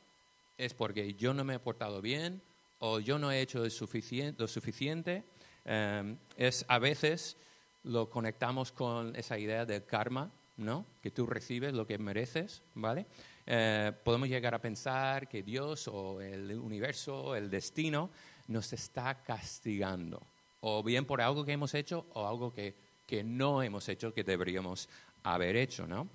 es 0.58 0.74
porque 0.74 1.14
yo 1.14 1.34
no 1.34 1.44
me 1.44 1.56
he 1.56 1.60
portado 1.60 2.02
bien 2.02 2.42
o 2.80 3.00
yo 3.00 3.18
no 3.18 3.32
he 3.32 3.42
hecho 3.42 3.64
lo 3.64 3.70
suficiente. 3.70 5.24
Em, 5.66 6.18
es 6.38 6.66
a 6.68 6.80
veces 6.80 7.38
lo 7.84 8.10
conectamos 8.10 8.72
con 8.72 9.16
esa 9.16 9.38
idea 9.38 9.66
del 9.66 9.86
karma, 9.86 10.32
¿no? 10.58 10.86
Que 11.02 11.12
tú 11.12 11.26
recibes 11.26 11.74
lo 11.74 11.88
que 11.88 11.98
mereces, 11.98 12.62
¿vale? 12.76 13.06
Eh, 13.46 13.92
podemos 14.04 14.28
llegar 14.28 14.54
a 14.54 14.62
pensar 14.62 15.28
que 15.28 15.42
Dios 15.42 15.88
o 15.88 16.22
el 16.22 16.52
universo, 16.52 17.36
el 17.36 17.50
destino, 17.50 18.10
nos 18.50 18.74
está 18.74 19.24
castigando, 19.24 20.22
o 20.62 20.84
bien 20.84 21.06
por 21.06 21.22
algo 21.22 21.46
que 21.46 21.54
hemos 21.54 21.74
hecho 21.76 22.08
o 22.14 22.28
algo 22.28 22.52
que, 22.54 22.76
que 23.06 23.24
no 23.24 23.64
hemos 23.64 23.88
hecho 23.88 24.14
que 24.14 24.24
deberíamos 24.24 24.90
haber 25.24 25.56
hecho, 25.56 25.88
¿no? 25.88 26.10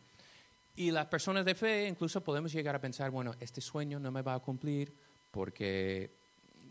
Y 0.77 0.91
las 0.91 1.07
personas 1.07 1.45
de 1.45 1.55
fe 1.55 1.87
incluso 1.87 2.23
podemos 2.23 2.53
llegar 2.53 2.75
a 2.75 2.81
pensar, 2.81 3.11
bueno, 3.11 3.35
este 3.39 3.61
sueño 3.61 4.01
no 4.01 4.11
me 4.11 4.23
va 4.23 4.35
a 4.35 4.41
cumplir 4.41 4.93
porque 5.31 6.11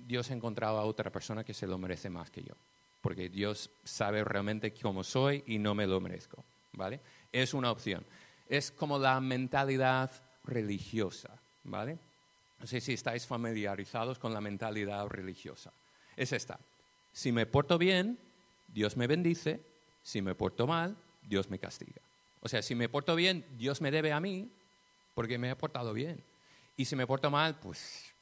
Dios 0.06 0.30
ha 0.30 0.34
encontrado 0.34 0.78
a 0.78 0.86
otra 0.86 1.10
persona 1.10 1.46
que 1.46 1.54
se 1.54 1.66
lo 1.66 1.78
merece 1.78 2.10
más 2.10 2.30
que 2.30 2.44
yo, 2.44 2.54
porque 3.02 3.30
Dios 3.30 3.70
sabe 3.86 4.24
realmente 4.26 4.74
cómo 4.74 5.06
soy 5.06 5.44
y 5.48 5.60
no 5.60 5.74
me 5.74 5.88
lo 5.88 6.02
merezco, 6.02 6.44
¿vale? 6.74 7.00
Es 7.32 7.54
una 7.54 7.72
opción. 7.72 8.06
Es 8.50 8.70
como 8.72 9.00
la 9.00 9.22
mentalidad 9.22 10.12
religiosa, 10.44 11.40
¿vale? 11.64 11.98
No 12.64 12.68
sé 12.68 12.80
si 12.80 12.94
estáis 12.94 13.28
familiarizados 13.28 14.18
con 14.20 14.34
la 14.34 14.40
mentalidad 14.40 15.06
religiosa. 15.08 15.74
Es 16.16 16.32
esta. 16.32 16.58
Si 17.12 17.34
me 17.34 17.46
porto 17.46 17.78
bien, 17.78 18.18
Dios 18.70 18.96
me 18.96 19.06
bendice. 19.06 19.60
Si 20.02 20.22
me 20.22 20.34
porto 20.34 20.66
mal, 20.66 20.96
Dios 21.28 21.50
me 21.50 21.60
castiga. 21.60 22.02
O 22.40 22.48
sea, 22.48 22.62
si 22.62 22.74
me 22.74 22.88
porto 22.88 23.18
bien, 23.18 23.44
Dios 23.58 23.82
me 23.82 23.92
debe 23.92 24.14
a 24.14 24.22
mí 24.22 24.50
porque 25.14 25.38
me 25.38 25.50
he 25.50 25.56
portado 25.58 25.92
bien. 25.92 26.24
Y 26.78 26.86
si 26.86 26.96
me 26.96 27.06
porto 27.06 27.30
mal, 27.30 27.60
pues 27.60 28.14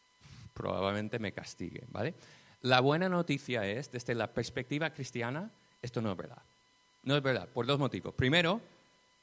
probablemente 0.56 1.20
me 1.20 1.34
castigue, 1.34 1.84
¿vale? 1.90 2.16
La 2.64 2.80
buena 2.80 3.10
noticia 3.10 3.68
es, 3.68 3.92
desde 3.92 4.16
la 4.16 4.34
perspectiva 4.34 4.90
cristiana, 4.90 5.52
esto 5.84 6.02
no 6.02 6.14
es 6.14 6.18
verdad. 6.18 6.42
No 7.04 7.16
es 7.16 7.22
verdad, 7.22 7.48
por 7.48 7.68
dos 7.68 7.78
motivos. 7.78 8.16
Primero, 8.16 8.60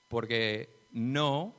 porque 0.09 0.69
no 0.93 1.57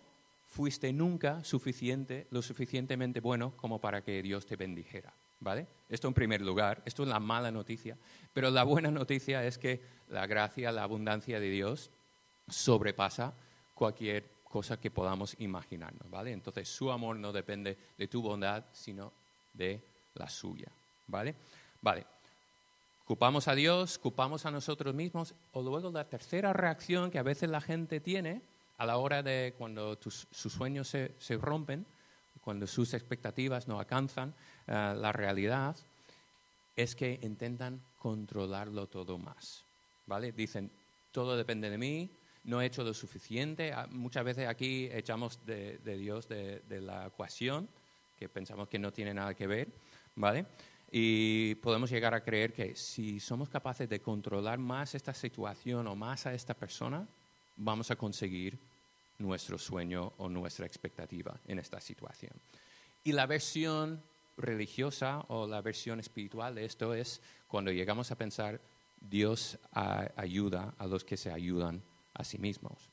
fuiste 0.50 0.92
nunca 0.92 1.44
suficiente, 1.44 2.28
lo 2.32 2.42
suficientemente 2.42 3.20
bueno 3.20 3.54
como 3.56 3.80
para 3.80 4.02
que 4.02 4.22
Dios 4.22 4.46
te 4.46 4.56
bendijera. 4.56 5.14
¿Vale? 5.42 5.68
Esto 5.88 6.10
en 6.10 6.14
primer 6.14 6.42
lugar, 6.42 6.82
esto 6.84 7.04
es 7.04 7.10
la 7.10 7.22
mala 7.22 7.50
noticia, 7.50 7.96
pero 8.34 8.50
la 8.50 8.66
buena 8.66 8.92
noticia 8.92 9.46
es 9.46 9.58
que 9.58 9.80
la 10.10 10.28
gracia, 10.28 10.70
la 10.74 10.84
abundancia 10.84 11.40
de 11.40 11.50
Dios 11.50 11.92
sobrepasa 12.50 13.34
cualquier 13.74 14.26
cosa 14.44 14.78
que 14.78 14.92
podamos 14.92 15.38
imaginarnos, 15.40 16.10
¿vale? 16.10 16.34
Entonces 16.34 16.68
su 16.68 16.92
amor 16.92 17.16
no 17.16 17.32
depende 17.32 17.78
de 17.98 18.08
tu 18.10 18.22
bondad, 18.22 18.66
sino 18.74 19.14
de 19.54 19.80
la 20.16 20.28
suya, 20.28 20.68
¿vale? 21.08 21.36
Vale. 21.82 22.06
Culpamos 23.06 23.48
a 23.48 23.56
Dios, 23.56 23.98
culpamos 23.98 24.46
a 24.46 24.52
nosotros 24.52 24.94
mismos, 24.94 25.34
o 25.54 25.62
luego 25.62 25.90
la 25.90 26.04
tercera 26.04 26.52
reacción 26.52 27.12
que 27.12 27.20
a 27.20 27.24
veces 27.24 27.50
la 27.50 27.62
gente 27.62 28.02
tiene 28.02 28.42
a 28.80 28.86
la 28.86 28.98
hora 28.98 29.22
de 29.22 29.54
cuando 29.58 30.00
sus 30.02 30.54
sueños 30.54 30.88
se, 30.88 31.38
rompen, 31.38 31.86
cuando 32.42 32.66
sus 32.66 32.94
expectativas 32.94 33.68
no 33.68 33.78
alcanzan 33.78 34.34
eh, 34.68 34.94
la 34.98 35.12
realidad, 35.12 35.76
es 36.78 36.96
que 36.96 37.20
intentan 37.22 37.82
controlarlo 37.98 38.88
todo 38.88 39.18
más. 39.18 39.66
¿vale? 40.08 40.32
Dicen, 40.32 40.72
todo 41.12 41.36
depende 41.36 41.70
de 41.70 41.78
mí, 41.78 42.10
no 42.46 42.62
he 42.62 42.68
hecho 42.68 42.86
lo 42.86 42.94
suficiente. 42.94 43.74
Ah, 43.74 43.86
muchas 43.92 44.24
veces 44.24 44.48
aquí 44.48 44.90
echamos 44.94 45.46
de, 45.46 45.78
Dios 45.98 46.30
de, 46.30 46.64
la 46.82 47.08
ecuación, 47.08 47.68
que 48.18 48.30
pensamos 48.30 48.70
que 48.70 48.80
no 48.80 48.94
tiene 48.94 49.14
nada 49.14 49.34
que 49.34 49.46
ver, 49.46 49.68
¿vale? 50.16 50.46
Y 50.90 51.56
podemos 51.56 51.90
llegar 51.90 52.14
a 52.14 52.24
creer 52.24 52.54
que 52.54 52.78
si 52.78 53.20
somos 53.20 53.50
capaces 53.50 53.90
de 53.90 54.00
controlar 54.00 54.58
más 54.58 54.96
esta 54.96 55.14
situación 55.14 55.86
o 55.88 55.98
más 55.98 56.26
a 56.26 56.34
esta 56.34 56.54
persona, 56.54 57.06
vamos 57.58 57.92
a 57.92 57.98
conseguir 57.98 58.58
nuestro 59.20 59.58
sueño 59.58 60.14
o 60.18 60.30
nuestra 60.30 60.66
expectativa 60.66 61.40
en 61.48 61.60
esta 61.60 61.80
situación. 61.80 62.32
Y 63.04 63.12
la 63.12 63.26
versión 63.26 64.02
religiosa 64.38 65.26
o 65.28 65.48
la 65.48 65.62
versión 65.62 66.00
espiritual 66.00 66.56
de 66.56 66.66
esto 66.66 66.94
es 66.94 67.22
cuando 67.48 67.72
llegamos 67.72 68.12
a 68.12 68.18
pensar 68.18 68.60
Dios 69.00 69.58
ayuda 69.72 70.74
a 70.78 70.88
los 70.88 71.04
que 71.04 71.18
se 71.18 71.32
ayudan 71.32 71.82
a 72.14 72.24
sí 72.24 72.38
mismos. 72.38 72.90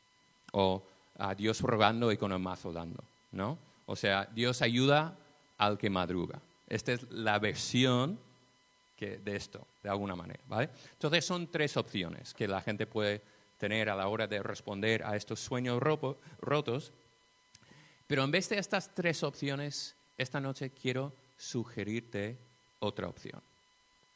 O 0.52 0.82
a 1.18 1.34
Dios 1.34 1.60
rogando 1.60 2.12
y 2.12 2.16
con 2.16 2.32
el 2.32 2.38
mazo 2.38 2.72
dando, 2.72 3.02
¿no? 3.32 3.58
O 3.86 3.96
sea, 3.96 4.28
Dios 4.34 4.62
ayuda 4.62 5.16
al 5.58 5.78
que 5.78 5.90
madruga. 5.90 6.40
Esta 6.68 6.92
es 6.92 7.10
la 7.10 7.38
versión 7.38 8.18
de 8.98 9.36
esto, 9.36 9.66
de 9.82 9.90
alguna 9.90 10.16
manera, 10.16 10.40
¿vale? 10.48 10.70
Entonces 10.92 11.24
son 11.24 11.48
tres 11.48 11.76
opciones 11.76 12.32
que 12.34 12.48
la 12.48 12.60
gente 12.60 12.86
puede 12.86 13.22
tener 13.58 13.88
a 13.88 13.96
la 13.96 14.08
hora 14.08 14.26
de 14.26 14.42
responder 14.42 15.02
a 15.04 15.16
estos 15.16 15.40
sueños 15.40 15.80
rotos. 15.80 16.92
Pero 18.06 18.24
en 18.24 18.30
vez 18.30 18.48
de 18.48 18.58
estas 18.58 18.94
tres 18.94 19.22
opciones, 19.22 19.94
esta 20.18 20.40
noche 20.40 20.70
quiero 20.70 21.12
sugerirte 21.36 22.36
otra 22.80 23.08
opción, 23.08 23.40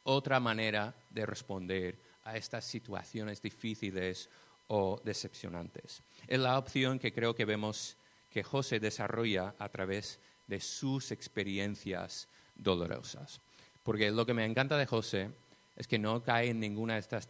otra 0.04 0.40
manera 0.40 0.94
de 1.10 1.26
responder 1.26 1.96
a 2.24 2.36
estas 2.36 2.64
situaciones 2.64 3.42
difíciles 3.42 4.28
o 4.68 5.00
decepcionantes. 5.04 6.02
Es 6.28 6.38
la 6.38 6.58
opción 6.58 6.98
que 6.98 7.12
creo 7.12 7.34
que 7.34 7.44
vemos 7.44 7.96
que 8.30 8.42
José 8.42 8.78
desarrolla 8.78 9.54
a 9.58 9.68
través 9.68 10.18
de 10.46 10.60
sus 10.60 11.10
experiencias 11.10 12.28
dolorosas. 12.54 13.40
Porque 13.82 14.10
lo 14.10 14.24
que 14.26 14.34
me 14.34 14.44
encanta 14.44 14.76
de 14.76 14.86
José 14.86 15.30
es 15.80 15.88
que 15.88 15.98
no 15.98 16.22
cae 16.22 16.50
en 16.50 16.60
ninguna 16.60 16.92
de 16.92 17.00
estas, 17.00 17.26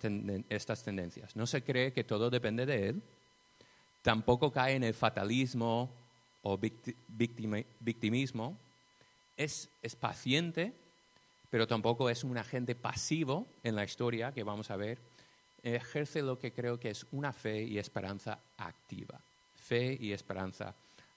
estas 0.48 0.82
tendencias. 0.82 1.36
No 1.36 1.46
se 1.46 1.62
cree 1.62 1.92
que 1.92 2.02
todo 2.02 2.30
depende 2.30 2.66
de 2.66 2.88
él, 2.88 3.02
tampoco 4.02 4.50
cae 4.50 4.74
en 4.74 4.82
el 4.82 4.92
fatalismo 4.92 5.88
o 6.42 6.58
victimismo, 6.58 8.58
es, 9.36 9.68
es 9.82 9.94
paciente, 9.94 10.72
pero 11.48 11.68
tampoco 11.68 12.10
es 12.10 12.24
un 12.24 12.38
agente 12.38 12.74
pasivo 12.74 13.46
en 13.62 13.76
la 13.76 13.84
historia 13.84 14.32
que 14.32 14.42
vamos 14.42 14.72
a 14.72 14.76
ver. 14.76 14.98
Ejerce 15.62 16.20
lo 16.20 16.36
que 16.36 16.52
creo 16.52 16.80
que 16.80 16.90
es 16.90 17.06
una 17.12 17.32
fe 17.32 17.62
y 17.62 17.78
esperanza 17.78 18.40
activa. 18.56 19.20
Fe 19.54 19.96
y 20.00 20.12
esperanza 20.12 20.74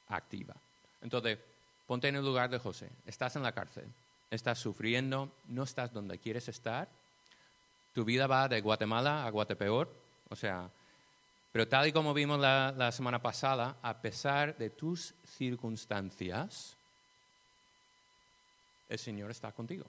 activa. 0.10 0.54
Entonces, 1.02 1.40
ponte 1.88 2.10
en 2.10 2.16
el 2.16 2.24
lugar 2.24 2.52
de 2.52 2.60
José. 2.60 2.92
Estás 3.08 3.36
en 3.38 3.42
la 3.42 3.54
cárcel, 3.54 3.92
estás 4.30 4.60
sufriendo, 4.60 5.32
no 5.48 5.64
estás 5.64 5.92
donde 5.92 6.20
quieres 6.20 6.48
estar, 6.48 6.88
tu 7.94 8.04
vida 8.04 8.28
va 8.28 8.48
de 8.48 8.62
Guatemala 8.62 9.26
a 9.26 9.30
Guatepeor, 9.30 9.90
o 10.30 10.36
sea, 10.36 10.70
pero 11.54 11.68
tal 11.68 11.88
y 11.88 11.92
como 11.92 12.16
vimos 12.16 12.40
la, 12.40 12.92
semana 12.92 13.22
pasada, 13.22 13.78
a 13.84 14.02
pesar 14.02 14.58
de 14.58 14.72
tus 14.72 15.14
circunstancias, 15.24 16.76
el 18.90 18.98
Señor 18.98 19.30
está 19.30 19.52
contigo. 19.52 19.86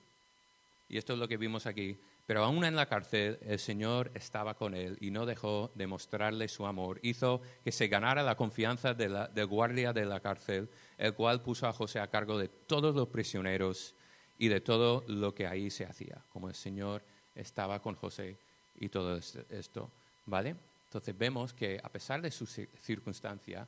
Y 0.91 0.99
esto 0.99 1.15
es 1.15 1.19
lo 1.19 1.27
que 1.27 1.39
vimos 1.39 1.65
aquí. 1.65 1.99
Pero 2.27 2.45
aún 2.45 2.65
en 2.67 2.77
la 2.77 2.87
cárcel, 2.87 3.39
el 3.43 3.59
Señor 3.59 4.11
estaba 4.15 4.55
con 4.55 4.75
él 4.75 4.99
y 5.01 5.11
no 5.11 5.25
dejó 5.25 5.73
de 5.75 5.87
mostrarle 5.87 6.49
su 6.49 6.67
amor. 6.67 7.01
Hizo 7.03 7.41
que 7.65 7.73
se 7.73 7.89
ganara 7.89 8.23
la 8.23 8.37
confianza 8.37 8.93
del 8.93 9.29
de 9.33 9.45
guardia 9.45 9.95
de 9.95 10.05
la 10.05 10.21
cárcel, 10.21 10.69
el 10.99 11.15
cual 11.15 11.41
puso 11.41 11.67
a 11.67 11.73
José 11.73 11.99
a 11.99 12.11
cargo 12.11 12.39
de 12.39 12.49
todos 12.49 12.95
los 12.95 13.09
prisioneros 13.09 13.95
y 14.39 14.49
de 14.49 14.61
todo 14.61 15.05
lo 15.07 15.35
que 15.35 15.47
ahí 15.47 15.71
se 15.71 15.87
hacía, 15.87 16.23
como 16.31 16.49
el 16.49 16.55
Señor 16.55 17.03
estaba 17.35 17.81
con 17.81 17.95
José 17.95 18.37
y 18.79 18.89
todo 18.89 19.17
esto, 19.17 19.91
¿vale? 20.27 20.57
Entonces 20.87 21.17
vemos 21.17 21.53
que 21.53 21.81
a 21.83 21.89
pesar 21.89 22.23
de 22.23 22.31
su 22.31 22.47
circunstancia, 22.47 23.67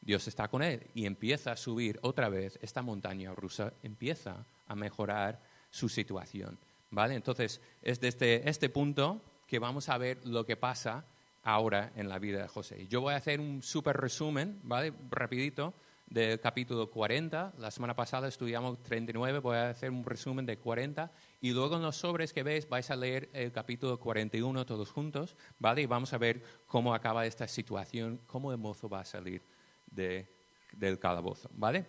Dios 0.00 0.26
está 0.28 0.48
con 0.48 0.62
él 0.62 0.86
y 0.94 1.04
empieza 1.04 1.52
a 1.52 1.56
subir 1.56 1.98
otra 2.02 2.28
vez 2.28 2.58
esta 2.62 2.82
montaña 2.82 3.34
rusa, 3.34 3.72
empieza 3.82 4.46
a 4.66 4.74
mejorar 4.74 5.40
su 5.70 5.88
situación, 5.88 6.58
¿vale? 6.90 7.14
Entonces 7.14 7.60
es 7.82 8.00
desde 8.00 8.48
este 8.48 8.68
punto 8.68 9.20
que 9.46 9.58
vamos 9.58 9.88
a 9.88 9.98
ver 9.98 10.24
lo 10.26 10.46
que 10.46 10.56
pasa 10.56 11.04
ahora 11.42 11.92
en 11.96 12.08
la 12.08 12.18
vida 12.18 12.42
de 12.42 12.48
José. 12.48 12.86
Yo 12.88 13.00
voy 13.00 13.14
a 13.14 13.18
hacer 13.18 13.40
un 13.40 13.62
súper 13.62 13.96
resumen, 13.96 14.60
¿vale? 14.62 14.92
Rapidito, 15.10 15.74
del 16.10 16.40
capítulo 16.40 16.90
40. 16.90 17.54
La 17.58 17.70
semana 17.70 17.94
pasada 17.94 18.28
estudiamos 18.28 18.82
39, 18.82 19.38
voy 19.38 19.56
a 19.56 19.70
hacer 19.70 19.90
un 19.90 20.04
resumen 20.04 20.44
de 20.44 20.58
40 20.58 21.10
y 21.40 21.52
luego 21.52 21.76
en 21.76 21.82
los 21.82 21.96
sobres 21.96 22.32
que 22.32 22.42
veis 22.42 22.68
vais 22.68 22.90
a 22.90 22.96
leer 22.96 23.30
el 23.32 23.52
capítulo 23.52 23.98
41 23.98 24.66
todos 24.66 24.90
juntos, 24.90 25.36
¿vale? 25.60 25.82
Y 25.82 25.86
vamos 25.86 26.12
a 26.12 26.18
ver 26.18 26.42
cómo 26.66 26.94
acaba 26.94 27.24
esta 27.26 27.46
situación, 27.46 28.20
cómo 28.26 28.50
el 28.50 28.58
mozo 28.58 28.88
va 28.88 29.00
a 29.00 29.04
salir 29.04 29.42
del 29.86 30.98
calabozo, 30.98 31.48
¿vale? 31.52 31.86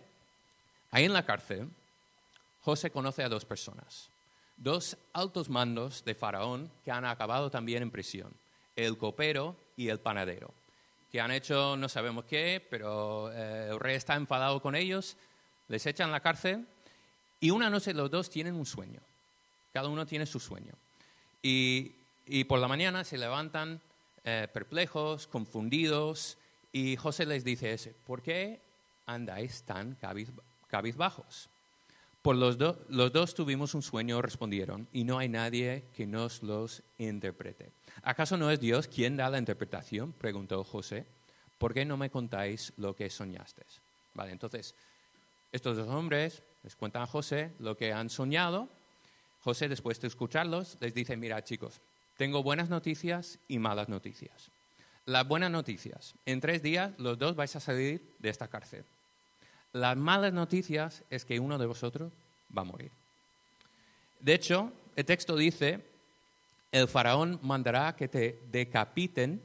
Ahí 0.92 1.04
en 1.04 1.12
la 1.12 1.26
cárcel, 1.26 1.68
José 2.60 2.90
conoce 2.90 3.24
a 3.24 3.28
dos 3.28 3.44
personas, 3.44 4.08
dos 4.56 4.96
altos 5.12 5.48
mandos 5.48 6.04
de 6.04 6.14
Faraón 6.14 6.70
que 6.84 6.92
han 6.92 7.04
acabado 7.04 7.50
también 7.50 7.82
en 7.82 7.90
prisión, 7.90 8.32
el 8.76 8.96
copero 8.96 9.56
y 9.76 9.88
el 9.88 9.98
panadero 9.98 10.54
que 11.12 11.20
han 11.20 11.30
hecho 11.30 11.76
no 11.76 11.90
sabemos 11.90 12.24
qué, 12.24 12.66
pero 12.70 13.30
eh, 13.32 13.68
el 13.70 13.78
rey 13.78 13.96
está 13.96 14.14
enfadado 14.14 14.62
con 14.62 14.74
ellos, 14.74 15.18
les 15.68 15.84
echan 15.84 16.08
a 16.08 16.12
la 16.12 16.20
cárcel 16.20 16.66
y 17.38 17.50
una 17.50 17.68
noche 17.68 17.92
los 17.92 18.10
dos 18.10 18.30
tienen 18.30 18.54
un 18.54 18.64
sueño. 18.64 19.00
Cada 19.74 19.88
uno 19.88 20.06
tiene 20.06 20.24
su 20.24 20.40
sueño. 20.40 20.72
Y, 21.42 21.92
por 22.48 22.60
la 22.60 22.68
mañana 22.68 23.04
se 23.04 23.18
levantan 23.18 23.80
eh, 24.24 24.48
perplejos, 24.52 25.26
confundidos, 25.26 26.38
y 26.72 26.96
José 26.96 27.26
les 27.26 27.44
dice, 27.44 27.76
¿por 28.06 28.22
qué 28.22 28.60
andáis 29.04 29.64
tan 29.64 29.96
cabizbajos? 30.68 31.48
Por 32.22 32.36
los, 32.36 32.56
los 32.88 33.12
dos 33.12 33.34
tuvimos 33.34 33.74
un 33.74 33.82
sueño, 33.82 34.22
respondieron, 34.22 34.86
y 34.92 35.04
no 35.04 35.18
hay 35.18 35.28
nadie 35.28 35.84
que 35.94 36.06
nos 36.06 36.42
los 36.42 36.82
interprete. 36.98 37.70
¿Acaso 38.02 38.36
no 38.36 38.50
es 38.50 38.60
Dios 38.60 38.88
quien 38.88 39.16
da 39.16 39.30
la 39.30 39.38
interpretación? 39.38 40.12
preguntó 40.12 40.64
José. 40.64 41.06
¿Por 41.58 41.74
qué 41.74 41.84
no 41.84 41.96
me 41.96 42.10
contáis 42.10 42.72
lo 42.76 42.96
que 42.96 43.08
soñasteis? 43.10 43.80
Vale, 44.14 44.32
entonces, 44.32 44.74
estos 45.52 45.76
dos 45.76 45.88
hombres 45.88 46.42
les 46.62 46.74
cuentan 46.76 47.02
a 47.02 47.06
José 47.06 47.52
lo 47.58 47.76
que 47.76 47.92
han 47.92 48.10
soñado. 48.10 48.68
José, 49.42 49.68
después 49.68 50.00
de 50.00 50.08
escucharlos, 50.08 50.76
les 50.80 50.94
dice, 50.94 51.16
mira 51.16 51.44
chicos, 51.44 51.80
tengo 52.16 52.42
buenas 52.42 52.68
noticias 52.68 53.38
y 53.48 53.58
malas 53.58 53.88
noticias. 53.88 54.50
Las 55.06 55.26
buenas 55.26 55.50
noticias, 55.50 56.14
en 56.26 56.40
tres 56.40 56.62
días 56.62 56.92
los 56.98 57.18
dos 57.18 57.34
vais 57.34 57.54
a 57.56 57.60
salir 57.60 58.14
de 58.18 58.28
esta 58.28 58.48
cárcel. 58.48 58.84
Las 59.72 59.96
malas 59.96 60.32
noticias 60.32 61.02
es 61.10 61.24
que 61.24 61.40
uno 61.40 61.58
de 61.58 61.66
vosotros 61.66 62.12
va 62.56 62.62
a 62.62 62.66
morir. 62.66 62.90
De 64.20 64.34
hecho, 64.34 64.72
el 64.94 65.04
texto 65.04 65.36
dice 65.36 65.84
el 66.72 66.88
faraón 66.88 67.38
mandará 67.42 67.94
que 67.94 68.08
te 68.08 68.40
decapiten 68.50 69.42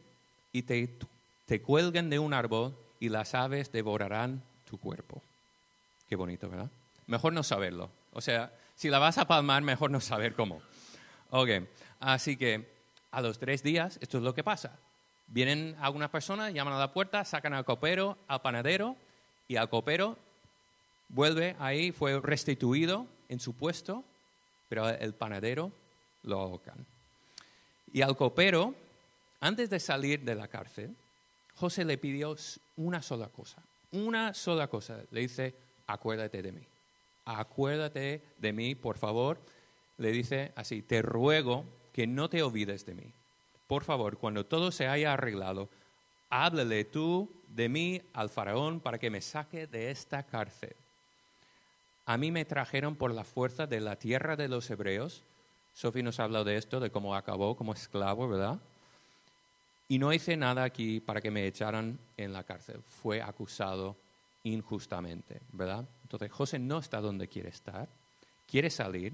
y 0.52 0.64
te, 0.64 0.98
te 1.46 1.62
cuelguen 1.62 2.10
de 2.10 2.20
un 2.20 2.34
árbol 2.34 2.76
y 3.00 3.10
las 3.10 3.36
aves 3.36 3.72
devorarán 3.72 4.42
tu 4.70 4.80
cuerpo. 4.80 5.22
Qué 6.10 6.16
bonito, 6.16 6.50
¿verdad? 6.50 6.70
Mejor 7.06 7.34
no 7.34 7.44
saberlo. 7.44 7.92
O 8.14 8.22
sea, 8.22 8.52
si 8.76 8.90
la 8.90 9.00
vas 9.00 9.18
a 9.18 9.28
palmar, 9.28 9.62
mejor 9.62 9.92
no 9.92 10.00
saber 10.00 10.34
cómo. 10.34 10.62
Ok, 11.30 11.50
así 12.00 12.38
que 12.38 12.72
a 13.12 13.22
los 13.22 13.38
tres 13.40 13.62
días, 13.62 14.00
esto 14.02 14.18
es 14.18 14.24
lo 14.24 14.34
que 14.34 14.44
pasa. 14.44 14.80
Vienen 15.28 15.76
algunas 15.82 16.10
personas, 16.10 16.54
llaman 16.54 16.74
a 16.74 16.80
la 16.80 16.94
puerta, 16.94 17.26
sacan 17.26 17.54
al 17.54 17.66
copero, 17.66 18.18
al 18.28 18.42
panadero, 18.42 18.96
y 19.50 19.58
al 19.58 19.70
copero 19.70 20.18
vuelve 21.10 21.56
ahí, 21.60 21.92
fue 21.92 22.20
restituido 22.22 23.08
en 23.30 23.40
su 23.40 23.54
puesto, 23.54 24.04
pero 24.70 24.88
el 24.90 25.14
panadero 25.14 25.72
lo 26.24 26.40
ahogan. 26.40 26.86
Y 27.98 28.04
al 28.04 28.16
copero, 28.16 28.76
antes 29.40 29.72
de 29.72 29.80
salir 29.80 30.20
de 30.20 30.36
la 30.36 30.48
cárcel, 30.48 30.96
José 31.56 31.84
le 31.84 31.98
pidió 31.98 32.36
una 32.76 33.02
sola 33.02 33.28
cosa, 33.30 33.60
una 33.92 34.36
sola 34.36 34.68
cosa. 34.68 35.00
Le 35.10 35.22
dice, 35.22 35.56
acuérdate 35.88 36.44
de 36.44 36.52
mí, 36.52 36.62
acuérdate 37.26 38.22
de 38.38 38.54
mí, 38.54 38.76
por 38.76 39.00
favor. 39.00 39.40
Le 39.98 40.12
dice 40.12 40.52
así, 40.56 40.84
te 40.84 41.02
ruego 41.02 41.66
que 41.92 42.06
no 42.06 42.30
te 42.30 42.44
olvides 42.44 42.86
de 42.86 42.94
mí. 42.94 43.12
Por 43.66 43.84
favor, 43.84 44.20
cuando 44.20 44.46
todo 44.46 44.72
se 44.72 44.88
haya 44.88 45.14
arreglado, 45.14 45.68
háblale 46.30 46.86
tú 46.86 47.28
de 47.48 47.68
mí 47.68 48.00
al 48.14 48.30
faraón 48.30 48.80
para 48.80 49.00
que 49.00 49.10
me 49.10 49.22
saque 49.22 49.66
de 49.66 49.90
esta 49.90 50.22
cárcel. 50.22 50.76
A 52.06 52.16
mí 52.16 52.30
me 52.30 52.46
trajeron 52.46 52.96
por 52.96 53.12
la 53.12 53.24
fuerza 53.24 53.66
de 53.66 53.80
la 53.80 53.96
tierra 53.96 54.36
de 54.36 54.50
los 54.50 54.70
hebreos 54.70 55.24
Sophie 55.78 56.02
nos 56.02 56.20
ha 56.20 56.24
hablado 56.24 56.46
de 56.46 56.58
esto, 56.58 56.80
de 56.80 56.90
cómo 56.90 57.16
acabó 57.16 57.56
como 57.56 57.74
esclavo, 57.74 58.28
¿verdad? 58.28 58.60
y 59.90 60.00
no 60.00 60.12
hice 60.12 60.36
nada 60.36 60.64
aquí 60.64 61.00
para 61.00 61.22
que 61.22 61.32
me 61.32 61.48
echaran 61.48 61.98
en 62.18 62.34
la 62.34 62.44
cárcel. 62.44 62.82
Fue 63.02 63.22
acusado 63.22 63.96
injustamente, 64.44 65.40
¿verdad? 65.52 65.86
Entonces 66.04 66.32
José 66.32 66.60
no 66.60 66.80
está 66.80 67.00
donde 67.00 67.28
quiere 67.28 67.50
estar, 67.50 67.88
quiere 68.50 68.70
salir. 68.70 69.14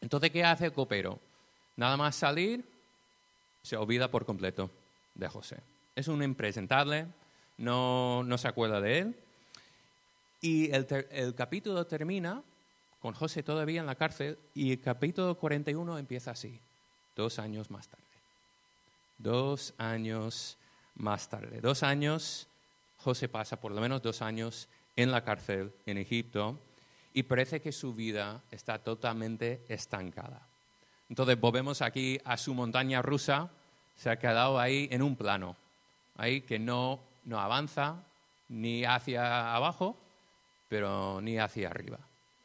Entonces, 0.00 0.30
¿qué 0.30 0.44
hace 0.44 0.66
el 0.66 0.72
copero? 0.72 1.18
Nada 1.76 1.96
más 1.96 2.16
salir, 2.16 2.64
se 3.62 3.76
olvida 3.76 4.10
por 4.10 4.24
completo 4.24 4.70
de 5.14 5.28
José. 5.28 5.58
Es 5.94 6.08
un 6.08 6.22
impresentable, 6.22 7.06
no, 7.58 8.22
no 8.24 8.38
se 8.38 8.48
acuerda 8.48 8.80
de 8.80 8.98
él. 8.98 9.16
Y 10.40 10.70
el, 10.72 10.86
el 11.10 11.34
capítulo 11.34 11.86
termina 11.86 12.42
con 13.00 13.14
José 13.14 13.42
todavía 13.42 13.80
en 13.80 13.86
la 13.86 13.94
cárcel 13.94 14.38
y 14.54 14.72
el 14.72 14.80
capítulo 14.80 15.34
41 15.36 15.98
empieza 15.98 16.32
así, 16.32 16.60
dos 17.16 17.38
años 17.38 17.70
más 17.70 17.88
tarde. 17.88 18.04
Dos 19.18 19.74
años 19.78 20.58
más 20.96 21.28
tarde. 21.28 21.60
Dos 21.60 21.82
años, 21.82 22.46
José 22.98 23.28
pasa 23.28 23.60
por 23.60 23.72
lo 23.72 23.80
menos 23.80 24.02
dos 24.02 24.22
años 24.22 24.68
en 24.96 25.10
la 25.10 25.24
cárcel 25.24 25.72
en 25.86 25.98
Egipto 25.98 26.58
y 27.14 27.22
parece 27.22 27.60
que 27.60 27.72
su 27.72 27.94
vida 27.94 28.42
está 28.50 28.78
totalmente 28.78 29.64
estancada. 29.68 30.46
Entonces 31.08 31.40
volvemos 31.40 31.82
aquí 31.82 32.20
a 32.24 32.36
su 32.36 32.54
montaña 32.54 33.02
rusa, 33.02 33.50
se 33.96 34.10
ha 34.10 34.18
quedado 34.18 34.58
ahí 34.58 34.88
en 34.92 35.02
un 35.02 35.16
plano, 35.16 35.56
ahí 36.16 36.42
que 36.42 36.58
no, 36.58 37.00
no 37.24 37.40
avanza 37.40 37.96
ni 38.48 38.84
hacia 38.84 39.54
abajo, 39.54 39.96
pero 40.68 41.20
ni 41.20 41.38
hacia 41.38 41.68
arriba. 41.68 41.98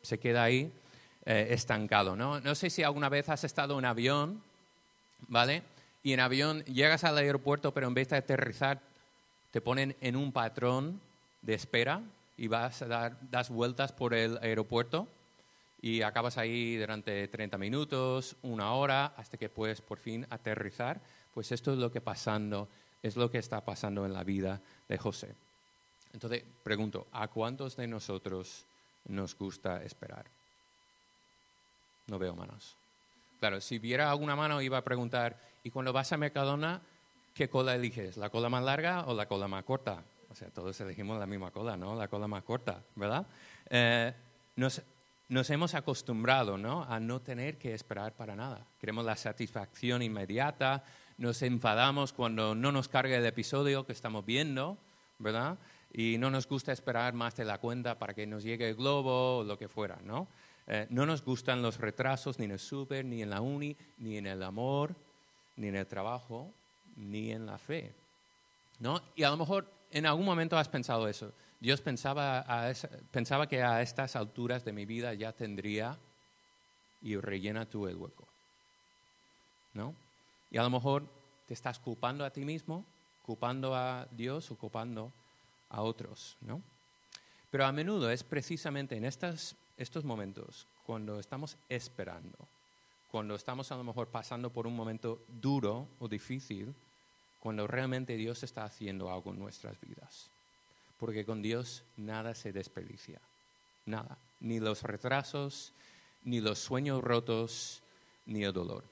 Se 0.06 0.20
queda 0.20 0.44
ahí 0.44 0.72
eh, 1.26 1.48
estancado. 1.50 2.16
¿no? 2.16 2.40
no 2.40 2.56
sé 2.56 2.70
si 2.70 2.84
alguna 2.84 3.10
vez 3.10 3.28
has 3.30 3.44
estado 3.44 3.78
en 3.78 3.86
avión, 3.86 4.42
¿vale? 5.28 5.64
y 6.06 6.14
en 6.14 6.20
avión 6.20 6.64
llegas 6.66 7.04
al 7.04 7.18
aeropuerto, 7.18 7.74
pero 7.74 7.88
en 7.88 7.96
vez 7.96 8.10
de 8.10 8.18
aterrizar, 8.18 8.80
te 9.50 9.60
ponen 9.60 9.96
en 10.02 10.16
un 10.16 10.32
patrón 10.32 11.02
de 11.42 11.56
espera 11.56 12.02
y 12.38 12.48
vas 12.48 12.84
a 12.84 12.88
dar 12.88 13.18
das 13.32 13.50
vueltas 13.50 13.92
por 13.92 14.14
el 14.14 14.38
aeropuerto 14.38 15.08
y 15.82 16.04
acabas 16.04 16.38
ahí 16.38 16.78
durante 16.78 17.28
30 17.28 17.58
minutos, 17.58 18.36
una 18.44 18.74
hora, 18.74 19.14
hasta 19.18 19.38
que 19.38 19.50
puedes 19.50 19.82
por 19.82 19.98
fin 19.98 20.28
aterrizar. 20.30 21.00
Pues 21.34 21.52
esto 21.52 21.74
es 21.74 21.80
lo 21.80 21.92
que 21.92 22.02
pasando, 22.02 22.68
es 23.02 23.16
lo 23.16 23.32
que 23.32 23.40
está 23.40 23.62
pasando 23.62 24.06
en 24.06 24.14
la 24.14 24.24
vida 24.24 24.62
de 24.88 24.98
José. 24.98 25.34
Entonces, 26.14 26.44
pregunto, 26.64 27.08
¿a 27.12 27.28
cuántos 27.28 27.76
de 27.78 27.88
nosotros 27.88 28.64
nos 29.08 29.38
gusta 29.38 29.84
esperar? 29.84 30.26
No 32.08 32.20
veo 32.20 32.36
manos. 32.36 32.76
Claro, 33.40 33.62
si 33.62 33.80
viera 33.80 34.10
alguna 34.10 34.36
mano 34.36 34.62
iba 34.62 34.78
a 34.78 34.84
preguntar, 34.84 35.38
¿y 35.64 35.70
cuando 35.70 35.94
vas 35.94 36.12
a 36.12 36.18
Mercadona, 36.18 36.82
qué 37.34 37.50
cola 37.50 37.76
eliges? 37.76 38.18
¿La 38.18 38.30
cola 38.30 38.50
más 38.50 38.64
larga 38.64 39.06
o 39.06 39.14
la 39.14 39.28
cola 39.28 39.48
más 39.48 39.64
corta? 39.64 40.04
O 40.30 40.36
sea, 40.36 40.50
todos 40.50 40.80
elegimos 40.82 41.20
la 41.20 41.26
misma 41.26 41.52
cola, 41.52 41.78
¿no? 41.78 41.96
La 41.96 42.08
cola 42.08 42.28
más 42.28 42.44
corta, 42.44 42.82
¿verdad? 42.96 43.26
Eh, 43.70 44.14
nos, 44.56 44.82
nos, 45.30 45.50
hemos 45.50 45.76
acostumbrado, 45.76 46.58
¿no? 46.58 46.84
A 46.84 47.00
no 47.00 47.22
tener 47.22 47.58
que 47.58 47.74
esperar 47.74 48.14
para 48.14 48.36
nada. 48.36 48.66
Queremos 48.80 49.06
la 49.06 49.16
satisfacción 49.16 50.02
inmediata, 50.02 50.84
nos 51.18 51.42
enfadamos 51.42 52.14
cuando 52.14 52.56
no 52.56 52.72
nos 52.72 52.90
carga 52.90 53.16
el 53.16 53.26
episodio 53.26 53.86
que 53.86 53.94
estamos 53.94 54.26
viendo, 54.26 54.78
¿verdad? 55.20 55.58
Y 55.98 56.18
no 56.18 56.30
nos 56.30 56.46
gusta 56.48 56.74
esperar 56.74 57.14
más 57.14 57.38
de 57.38 57.46
la 57.46 57.58
cuenta 57.58 57.98
para 57.98 58.14
que 58.14 58.28
nos 58.28 58.44
llegue 58.44 58.68
el 58.68 58.76
globo 58.76 59.38
o 59.38 59.44
lo 59.46 59.58
que 59.58 59.70
fuera, 59.70 59.98
¿no? 60.04 60.28
Eh, 60.68 60.88
no 60.90 61.06
nos 61.06 61.24
gustan 61.24 61.62
los 61.62 61.78
retrasos 61.78 62.38
ni 62.38 62.46
en 62.46 62.52
el 62.52 62.60
súper, 62.60 63.06
ni 63.06 63.22
en 63.22 63.30
la 63.30 63.40
uni, 63.40 63.78
ni 64.00 64.18
en 64.18 64.28
el 64.28 64.44
amor, 64.44 64.94
ni 65.56 65.68
en 65.68 65.76
el 65.76 65.88
trabajo, 65.88 66.52
ni 66.98 67.32
en 67.32 67.46
la 67.46 67.58
fe. 67.58 67.94
¿no? 68.80 69.02
Y 69.16 69.24
a 69.24 69.30
lo 69.30 69.38
mejor 69.38 69.72
en 69.92 70.06
algún 70.06 70.26
momento 70.26 70.58
has 70.58 70.68
pensado 70.68 71.08
eso. 71.08 71.32
Dios 71.60 71.82
pensaba, 71.82 72.46
pensaba 73.12 73.48
que 73.48 73.64
a 73.64 73.82
estas 73.82 74.16
alturas 74.16 74.66
de 74.66 74.74
mi 74.74 74.86
vida 74.86 75.14
ya 75.14 75.32
tendría 75.32 75.98
y 77.02 77.16
rellena 77.16 77.66
tú 77.66 77.88
el 77.88 77.96
hueco. 77.96 78.28
¿No? 79.74 79.94
Y 80.52 80.58
a 80.58 80.64
lo 80.64 80.70
mejor 80.70 81.06
te 81.48 81.54
estás 81.54 81.80
culpando 81.80 82.26
a 82.26 82.32
ti 82.32 82.44
mismo, 82.44 82.84
culpando 83.24 83.76
a 83.76 84.08
Dios 84.12 84.52
o 84.52 84.58
culpando 84.58 85.12
a 85.70 85.82
otros. 85.82 86.38
¿no? 86.42 86.62
Pero 87.52 87.66
a 87.66 87.72
menudo 87.72 88.10
es 88.12 88.24
precisamente 88.24 88.96
en 88.96 89.06
estas 89.06 89.56
estos 89.78 90.04
momentos, 90.04 90.66
cuando 90.86 91.20
estamos 91.20 91.58
esperando, 91.68 92.38
cuando 93.12 93.36
estamos 93.36 93.72
a 93.72 93.76
lo 93.76 93.84
mejor 93.84 94.08
pasando 94.08 94.50
por 94.50 94.68
un 94.68 94.76
momento 94.76 95.22
duro 95.28 95.88
o 96.00 96.08
difícil, 96.08 96.74
cuando 97.40 97.68
realmente 97.68 98.16
Dios 98.16 98.44
está 98.44 98.64
haciendo 98.64 99.12
algo 99.12 99.32
en 99.32 99.40
nuestras 99.40 99.80
vidas. 99.82 100.28
Porque 101.00 101.26
con 101.26 101.42
Dios 101.42 101.84
nada 101.98 102.34
se 102.36 102.54
desperdicia, 102.54 103.20
nada, 103.86 104.18
ni 104.40 104.60
los 104.60 104.84
retrasos, 104.84 105.74
ni 106.24 106.40
los 106.40 106.60
sueños 106.60 107.04
rotos, 107.04 107.82
ni 108.26 108.44
el 108.44 108.54
dolor. 108.54 108.84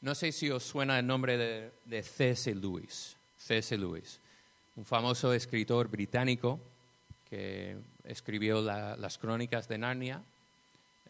No 0.00 0.14
sé 0.14 0.32
si 0.32 0.50
os 0.50 0.64
suena 0.64 0.98
el 0.98 1.06
nombre 1.06 1.38
de, 1.38 1.72
de 1.84 2.02
C.S. 2.02 2.54
Lewis, 2.54 3.16
C.S. 3.38 3.76
Lewis, 3.78 4.20
un 4.76 4.84
famoso 4.84 5.32
escritor 5.32 5.88
británico 5.88 6.60
que 7.28 7.76
escribió 8.04 8.60
las 8.62 9.18
crónicas 9.18 9.68
de 9.68 9.78
Narnia, 9.78 10.22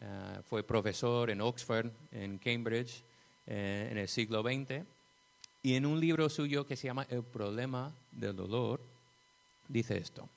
eh, 0.01 0.41
fue 0.45 0.63
profesor 0.63 1.31
en 1.31 1.41
Oxford, 1.41 1.91
en 2.13 2.39
Cambridge, 2.39 3.03
eh, 3.47 3.89
en 3.91 3.99
el 3.99 4.09
siglo 4.09 4.43
XX, 4.43 4.85
y 5.63 5.75
en 5.75 5.85
un 5.85 5.99
libro 5.99 6.29
suyo 6.29 6.65
que 6.65 6.77
se 6.77 6.87
llama 6.87 7.07
El 7.11 7.25
problema 7.25 7.93
del 8.13 8.37
dolor, 8.37 8.81
dice 9.69 9.99
esto. 9.99 10.29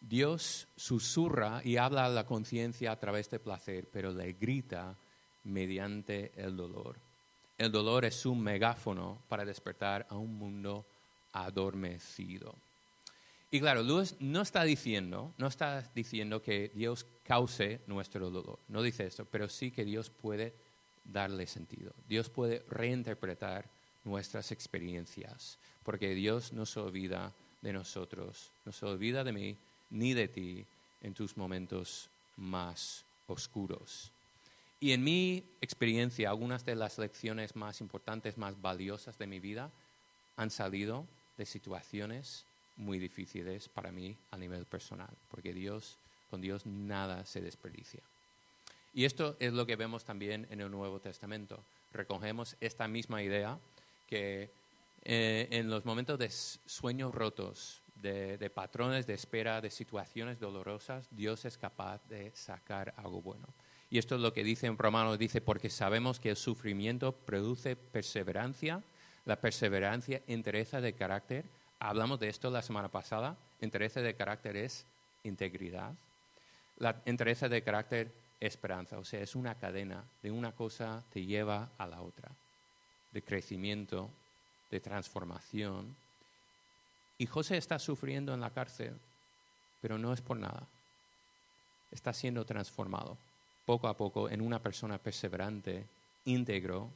Dios 0.00 0.68
susurra 0.76 1.60
y 1.64 1.76
habla 1.76 2.04
a 2.04 2.08
la 2.08 2.24
conciencia 2.24 2.92
a 2.92 3.00
través 3.00 3.28
del 3.30 3.40
placer, 3.40 3.88
pero 3.92 4.12
le 4.12 4.34
grita 4.34 4.94
mediante 5.44 6.30
el 6.36 6.56
dolor. 6.56 6.96
El 7.58 7.72
dolor 7.72 8.04
es 8.04 8.24
un 8.24 8.40
megáfono 8.40 9.18
para 9.28 9.44
despertar 9.44 10.06
a 10.08 10.16
un 10.16 10.38
mundo 10.38 10.86
adormecido. 11.32 12.54
Y 13.50 13.60
claro, 13.60 13.82
Luz 13.82 14.14
no 14.20 14.42
está 14.42 14.64
diciendo, 14.64 15.32
no 15.38 15.46
está 15.46 15.90
diciendo 15.94 16.42
que 16.42 16.70
Dios 16.74 17.06
cause 17.24 17.80
nuestro 17.86 18.30
dolor, 18.30 18.58
no 18.68 18.82
dice 18.82 19.06
esto, 19.06 19.24
pero 19.24 19.48
sí 19.48 19.70
que 19.70 19.84
Dios 19.84 20.10
puede 20.10 20.52
darle 21.04 21.46
sentido. 21.46 21.92
Dios 22.08 22.28
puede 22.28 22.62
reinterpretar 22.68 23.64
nuestras 24.04 24.52
experiencias, 24.52 25.58
porque 25.82 26.14
Dios 26.14 26.52
no 26.52 26.66
se 26.66 26.80
olvida 26.80 27.32
de 27.62 27.72
nosotros, 27.72 28.50
no 28.66 28.72
se 28.72 28.84
olvida 28.84 29.24
de 29.24 29.32
mí 29.32 29.56
ni 29.90 30.12
de 30.12 30.28
ti 30.28 30.64
en 31.02 31.14
tus 31.14 31.36
momentos 31.36 32.08
más 32.36 33.04
oscuros. 33.26 34.10
Y 34.80 34.92
en 34.92 35.02
mi 35.02 35.42
experiencia, 35.60 36.28
algunas 36.28 36.64
de 36.64 36.76
las 36.76 36.98
lecciones 36.98 37.56
más 37.56 37.80
importantes, 37.80 38.38
más 38.38 38.60
valiosas 38.60 39.18
de 39.18 39.26
mi 39.26 39.40
vida 39.40 39.70
han 40.36 40.50
salido 40.50 41.06
de 41.38 41.46
situaciones 41.46 42.44
muy 42.76 42.98
difíciles 42.98 43.68
para 43.68 43.90
mí 43.90 44.16
a 44.30 44.36
nivel 44.36 44.66
personal, 44.66 45.10
porque 45.30 45.54
Dios, 45.54 45.96
con 46.30 46.40
Dios 46.40 46.66
nada 46.66 47.24
se 47.24 47.40
desperdicia. 47.40 48.00
Y 48.94 49.04
esto 49.04 49.36
es 49.38 49.52
lo 49.52 49.66
que 49.66 49.76
vemos 49.76 50.04
también 50.04 50.46
en 50.50 50.60
el 50.60 50.70
Nuevo 50.70 51.00
Testamento. 51.00 51.60
Recogemos 51.92 52.56
esta 52.60 52.88
misma 52.88 53.22
idea 53.22 53.58
que 54.08 54.50
eh, 55.04 55.48
en 55.50 55.70
los 55.70 55.84
momentos 55.84 56.18
de 56.18 56.30
sueños 56.30 57.14
rotos, 57.14 57.80
de, 58.02 58.38
de, 58.38 58.50
patrones 58.50 59.06
de 59.06 59.14
espera, 59.14 59.60
de 59.60 59.70
situaciones 59.70 60.38
dolorosas, 60.38 61.08
Dios 61.10 61.44
es 61.44 61.58
capaz 61.58 62.00
de 62.08 62.30
sacar 62.34 62.94
algo 62.96 63.20
bueno. 63.20 63.46
Y 63.90 63.98
esto 63.98 64.14
es 64.14 64.20
lo 64.20 64.32
que 64.32 64.44
dice 64.44 64.66
en 64.66 64.78
Romanos, 64.78 65.18
dice, 65.18 65.40
porque 65.40 65.70
sabemos 65.70 66.20
que 66.20 66.30
el 66.30 66.36
sufrimiento 66.36 67.12
produce 67.12 67.74
perseverancia, 67.74 68.82
la 69.28 69.36
perseverancia 69.36 70.22
entereza 70.26 70.80
de 70.80 70.94
carácter, 70.94 71.44
Hablamos 71.80 72.18
de 72.18 72.28
esto 72.28 72.50
la 72.50 72.62
semana 72.62 72.88
pasada. 72.88 73.36
Interés 73.60 73.94
de 73.94 74.14
carácter 74.14 74.56
es 74.56 74.84
integridad. 75.22 75.94
La 76.78 77.00
interés 77.06 77.40
de 77.40 77.62
carácter 77.62 78.10
esperanza. 78.40 78.98
O 78.98 79.04
sea, 79.04 79.20
es 79.20 79.36
una 79.36 79.54
cadena. 79.54 80.02
De 80.22 80.30
una 80.30 80.52
cosa 80.52 81.04
te 81.12 81.24
lleva 81.24 81.68
a 81.78 81.86
la 81.86 82.02
otra. 82.02 82.30
De 83.12 83.22
crecimiento, 83.22 84.10
de 84.70 84.80
transformación. 84.80 85.94
Y 87.16 87.26
José 87.26 87.56
está 87.56 87.78
sufriendo 87.78 88.34
en 88.34 88.40
la 88.40 88.50
cárcel, 88.50 88.96
pero 89.80 89.98
no 89.98 90.12
es 90.12 90.20
por 90.20 90.36
nada. 90.36 90.66
Está 91.92 92.12
siendo 92.12 92.44
transformado 92.44 93.16
poco 93.64 93.86
a 93.86 93.96
poco 93.96 94.28
en 94.28 94.40
una 94.40 94.58
persona 94.58 94.98
perseverante, 94.98 95.84
íntegro 96.24 96.90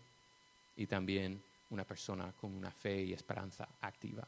y 0.77 0.87
también 0.87 1.43
una 1.73 1.85
persona 1.85 2.33
con 2.41 2.55
una 2.55 2.71
fe 2.71 3.03
y 3.03 3.13
esperanza 3.13 3.67
activa. 3.81 4.27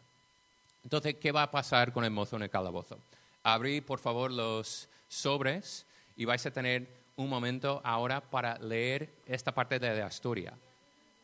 Entonces, 0.82 1.16
¿qué 1.20 1.30
va 1.30 1.44
a 1.44 1.50
pasar 1.50 1.92
con 1.92 2.04
el 2.04 2.10
mozo 2.10 2.36
en 2.36 2.42
el 2.42 2.50
calabozo? 2.50 2.98
Abrí, 3.42 3.80
por 3.80 3.98
favor, 3.98 4.30
los 4.30 4.88
sobres 5.08 5.86
y 6.16 6.24
vais 6.24 6.44
a 6.46 6.50
tener 6.50 6.86
un 7.16 7.28
momento 7.28 7.80
ahora 7.84 8.20
para 8.20 8.58
leer 8.58 9.08
esta 9.26 9.52
parte 9.52 9.78
de 9.78 9.98
la 9.98 10.08
historia. 10.08 10.52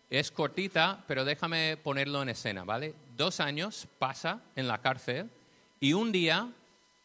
es 0.09 0.30
cortita, 0.30 1.04
pero 1.06 1.24
déjame 1.24 1.76
ponerlo 1.76 2.20
en 2.22 2.30
escena, 2.30 2.64
¿vale? 2.64 2.94
Dos 3.16 3.38
años 3.38 3.87
pasa 3.98 4.40
en 4.56 4.66
la 4.66 4.78
cárcel 4.78 5.30
y 5.78 5.92
un 5.92 6.11
día 6.11 6.48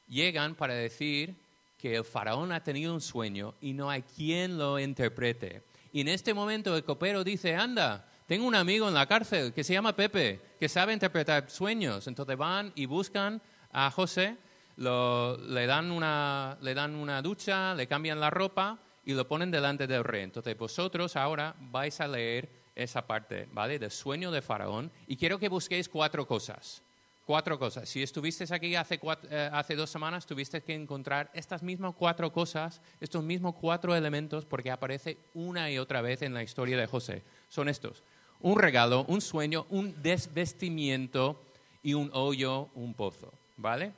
llegan 0.09 0.55
para 0.55 0.73
decir 0.73 1.35
que 1.79 1.95
el 1.95 2.03
faraón 2.03 2.51
ha 2.51 2.63
tenido 2.63 2.93
un 2.93 3.01
sueño 3.01 3.53
y 3.61 3.73
no 3.73 3.91
hay 3.91 4.01
quien 4.01 4.57
lo 4.57 4.79
interprete. 4.79 5.61
Y 5.93 6.01
en 6.01 6.07
este 6.07 6.33
momento 6.33 6.75
el 6.75 6.83
copero 6.83 7.23
dice, 7.23 7.55
anda, 7.55 8.05
tengo 8.27 8.47
un 8.47 8.55
amigo 8.55 8.87
en 8.87 8.93
la 8.93 9.05
cárcel 9.05 9.53
que 9.53 9.63
se 9.63 9.73
llama 9.73 9.95
Pepe, 9.95 10.41
que 10.59 10.67
sabe 10.67 10.93
interpretar 10.93 11.49
sueños. 11.49 12.07
Entonces 12.07 12.35
van 12.37 12.71
y 12.75 12.87
buscan 12.87 13.41
a 13.71 13.91
José, 13.91 14.37
le, 14.77 15.65
dan 15.67 15.91
una, 15.91 16.57
le 16.61 16.73
dan 16.73 16.95
una 16.95 17.21
ducha, 17.21 17.75
le 17.75 17.87
cambian 17.87 18.19
la 18.19 18.29
ropa 18.29 18.79
y 19.05 19.13
lo 19.13 19.27
ponen 19.27 19.51
delante 19.51 19.85
del 19.85 20.03
rey. 20.03 20.23
Entonces 20.23 20.57
vosotros 20.57 21.15
ahora 21.15 21.55
vais 21.59 22.01
a 22.01 22.07
leer 22.07 22.49
esa 22.75 23.05
parte, 23.05 23.47
¿vale? 23.53 23.77
Del 23.77 23.91
sueño 23.91 24.31
de 24.31 24.41
Faraón. 24.41 24.91
Y 25.07 25.17
quiero 25.17 25.37
que 25.37 25.47
busquéis 25.47 25.87
cuatro 25.87 26.27
cosas. 26.27 26.81
Cuatro 27.25 27.57
cosas. 27.57 27.89
Si 27.89 28.03
estuvisteis 28.03 28.51
aquí 28.51 28.75
hace, 28.75 28.99
eh, 29.31 29.49
hace 29.51 29.75
dos 29.75 29.89
semanas, 29.89 30.27
tuviste 30.27 30.61
que 30.61 30.75
encontrar 30.75 31.31
estas 31.33 31.63
mismas 31.63 31.95
cuatro 31.97 32.31
cosas, 32.31 32.81
estos 33.01 33.23
mismos 33.23 33.55
cuatro 33.55 33.95
elementos, 33.95 34.45
porque 34.45 34.69
aparece 34.69 35.17
una 35.33 35.71
y 35.71 35.79
otra 35.79 36.01
vez 36.01 36.21
en 36.21 36.35
la 36.35 36.43
historia 36.43 36.77
de 36.77 36.85
José. 36.85 37.23
Son 37.49 37.67
estos. 37.67 38.03
Un 38.45 38.59
regalo, 38.59 39.05
un 39.07 39.21
sueño, 39.21 39.65
un 39.71 40.03
desvestimiento 40.03 41.41
y 41.81 41.95
un 41.95 42.11
hoyo, 42.13 42.69
un 42.75 42.93
pozo. 42.93 43.33
¿Vale? 43.57 43.91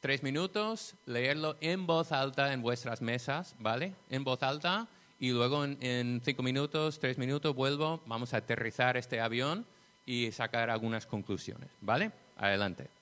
Tres 0.00 0.22
minutos, 0.22 0.96
leerlo 1.06 1.56
en 1.62 1.86
voz 1.86 2.12
alta 2.12 2.52
en 2.52 2.60
vuestras 2.60 3.00
mesas, 3.00 3.54
¿vale? 3.58 3.94
En 4.10 4.22
voz 4.22 4.42
alta 4.42 4.86
y 5.18 5.30
luego 5.30 5.64
en, 5.64 6.20
cinco 6.22 6.42
minutos, 6.42 6.98
tres 6.98 7.16
minutos 7.16 7.54
vuelvo, 7.54 8.02
vamos 8.04 8.34
a 8.34 8.36
aterrizar 8.36 8.98
este 8.98 9.18
avión 9.18 9.64
y 10.04 10.30
sacar 10.30 10.68
algunas 10.68 11.06
conclusiones, 11.06 11.70
¿vale? 11.80 12.12
Adelante. 12.36 12.95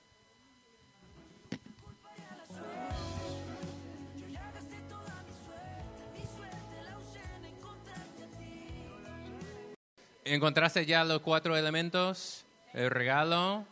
¿Encontraste 10.27 10.87
ya 10.87 11.03
los 11.03 11.21
cuatro 11.21 11.55
elementos? 11.55 12.45
El 12.73 12.89
regalo, 12.89 13.63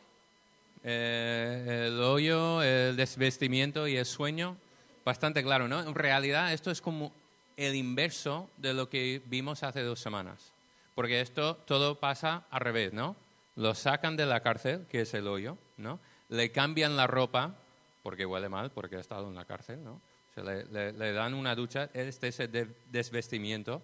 eh, 0.83 1.87
el 1.87 1.99
hoyo, 1.99 2.61
el 2.61 2.95
desvestimiento 2.95 3.87
y 3.87 3.97
el 3.97 4.05
sueño. 4.05 4.55
Bastante 5.03 5.41
claro, 5.41 5.67
¿no? 5.67 5.81
En 5.81 5.95
realidad 5.95 6.53
esto 6.53 6.69
es 6.69 6.79
como 6.79 7.11
el 7.57 7.73
inverso 7.73 8.51
de 8.57 8.75
lo 8.75 8.87
que 8.87 9.19
vimos 9.25 9.63
hace 9.63 9.81
dos 9.81 9.99
semanas. 9.99 10.51
Porque 10.93 11.21
esto 11.21 11.55
todo 11.65 11.99
pasa 11.99 12.43
al 12.51 12.61
revés, 12.61 12.93
¿no? 12.93 13.15
Lo 13.55 13.73
sacan 13.73 14.15
de 14.15 14.27
la 14.27 14.41
cárcel, 14.41 14.85
que 14.91 15.01
es 15.01 15.13
el 15.15 15.27
hoyo, 15.27 15.57
¿no? 15.77 15.99
Le 16.29 16.51
cambian 16.51 16.95
la 16.95 17.07
ropa, 17.07 17.55
porque 18.03 18.27
huele 18.27 18.47
mal, 18.47 18.69
porque 18.69 18.97
ha 18.97 18.99
estado 18.99 19.27
en 19.27 19.33
la 19.33 19.45
cárcel, 19.45 19.83
¿no? 19.83 19.99
le, 20.35 21.13
dan 21.13 21.33
una 21.33 21.55
ducha, 21.55 21.89
este 21.93 22.27
es 22.27 22.39
el 22.39 22.75
desvestimiento. 22.91 23.81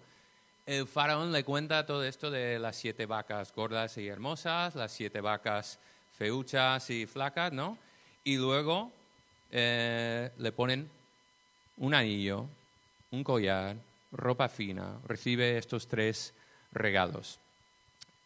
El 0.66 0.86
faraón 0.86 1.32
le 1.32 1.44
cuenta 1.44 1.86
todo 1.86 2.04
esto 2.04 2.30
de 2.30 2.58
las 2.58 2.76
siete 2.76 3.06
vacas 3.06 3.52
gordas 3.54 3.96
y 3.98 4.06
hermosas, 4.06 4.74
las 4.74 4.92
siete 4.92 5.20
vacas 5.20 5.78
feuchas 6.16 6.90
y 6.90 7.06
flacas, 7.06 7.52
¿no? 7.52 7.78
Y 8.24 8.36
luego 8.36 8.92
eh, 9.50 10.30
le 10.38 10.52
ponen 10.52 10.88
un 11.78 11.94
anillo, 11.94 12.46
un 13.10 13.24
collar, 13.24 13.76
ropa 14.12 14.48
fina, 14.48 14.98
recibe 15.06 15.56
estos 15.56 15.88
tres 15.88 16.34
regalos. 16.72 17.38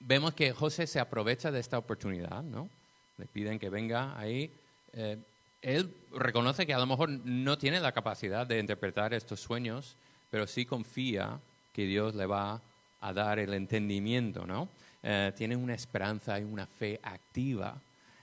Vemos 0.01 0.35
que 0.35 0.53
José 0.53 0.87
se 0.87 1.01
aprovecha 1.01 1.51
de 1.51 1.61
esta 1.61 1.79
oportunidad, 1.79 2.43
¿no? 2.43 2.69
Le 3.17 3.27
piden 3.27 3.59
que 3.59 3.71
venga 3.71 4.19
ahí. 4.19 4.51
Eh, 4.93 5.17
él 5.63 5.95
reconoce 6.13 6.67
que 6.67 6.75
a 6.75 6.79
lo 6.79 6.87
mejor 6.87 7.09
no 7.09 7.57
tiene 7.57 7.81
la 7.81 7.93
capacidad 7.93 8.47
de 8.47 8.59
interpretar 8.59 9.15
estos 9.15 9.41
sueños, 9.41 9.97
pero 10.31 10.47
sí 10.47 10.67
confía 10.67 11.41
que 11.75 11.85
Dios 11.85 12.15
le 12.15 12.25
va 12.25 12.63
a 13.01 13.13
dar 13.13 13.39
el 13.39 13.53
entendimiento, 13.53 14.47
¿no? 14.47 14.69
Eh, 15.03 15.33
tiene 15.37 15.57
una 15.57 15.75
esperanza 15.75 16.39
y 16.39 16.45
una 16.45 16.67
fe 16.67 16.99
activa. 17.03 17.77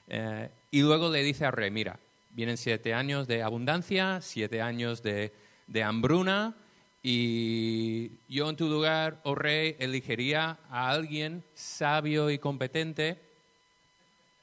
Eh, 0.07 0.49
y 0.71 0.81
luego 0.81 1.11
le 1.11 1.21
dice 1.21 1.45
al 1.45 1.53
rey, 1.53 1.69
mira, 1.69 1.99
vienen 2.31 2.57
siete 2.57 2.95
años 2.95 3.27
de 3.27 3.43
abundancia, 3.43 4.19
siete 4.21 4.61
años 4.61 5.03
de 5.03 5.31
de 5.71 5.83
hambruna 5.83 6.53
y 7.01 8.11
yo 8.27 8.49
en 8.49 8.55
tu 8.55 8.67
lugar, 8.67 9.21
oh 9.23 9.33
rey, 9.33 9.75
elegiría 9.79 10.57
a 10.69 10.89
alguien 10.89 11.43
sabio 11.53 12.29
y 12.29 12.37
competente, 12.37 13.17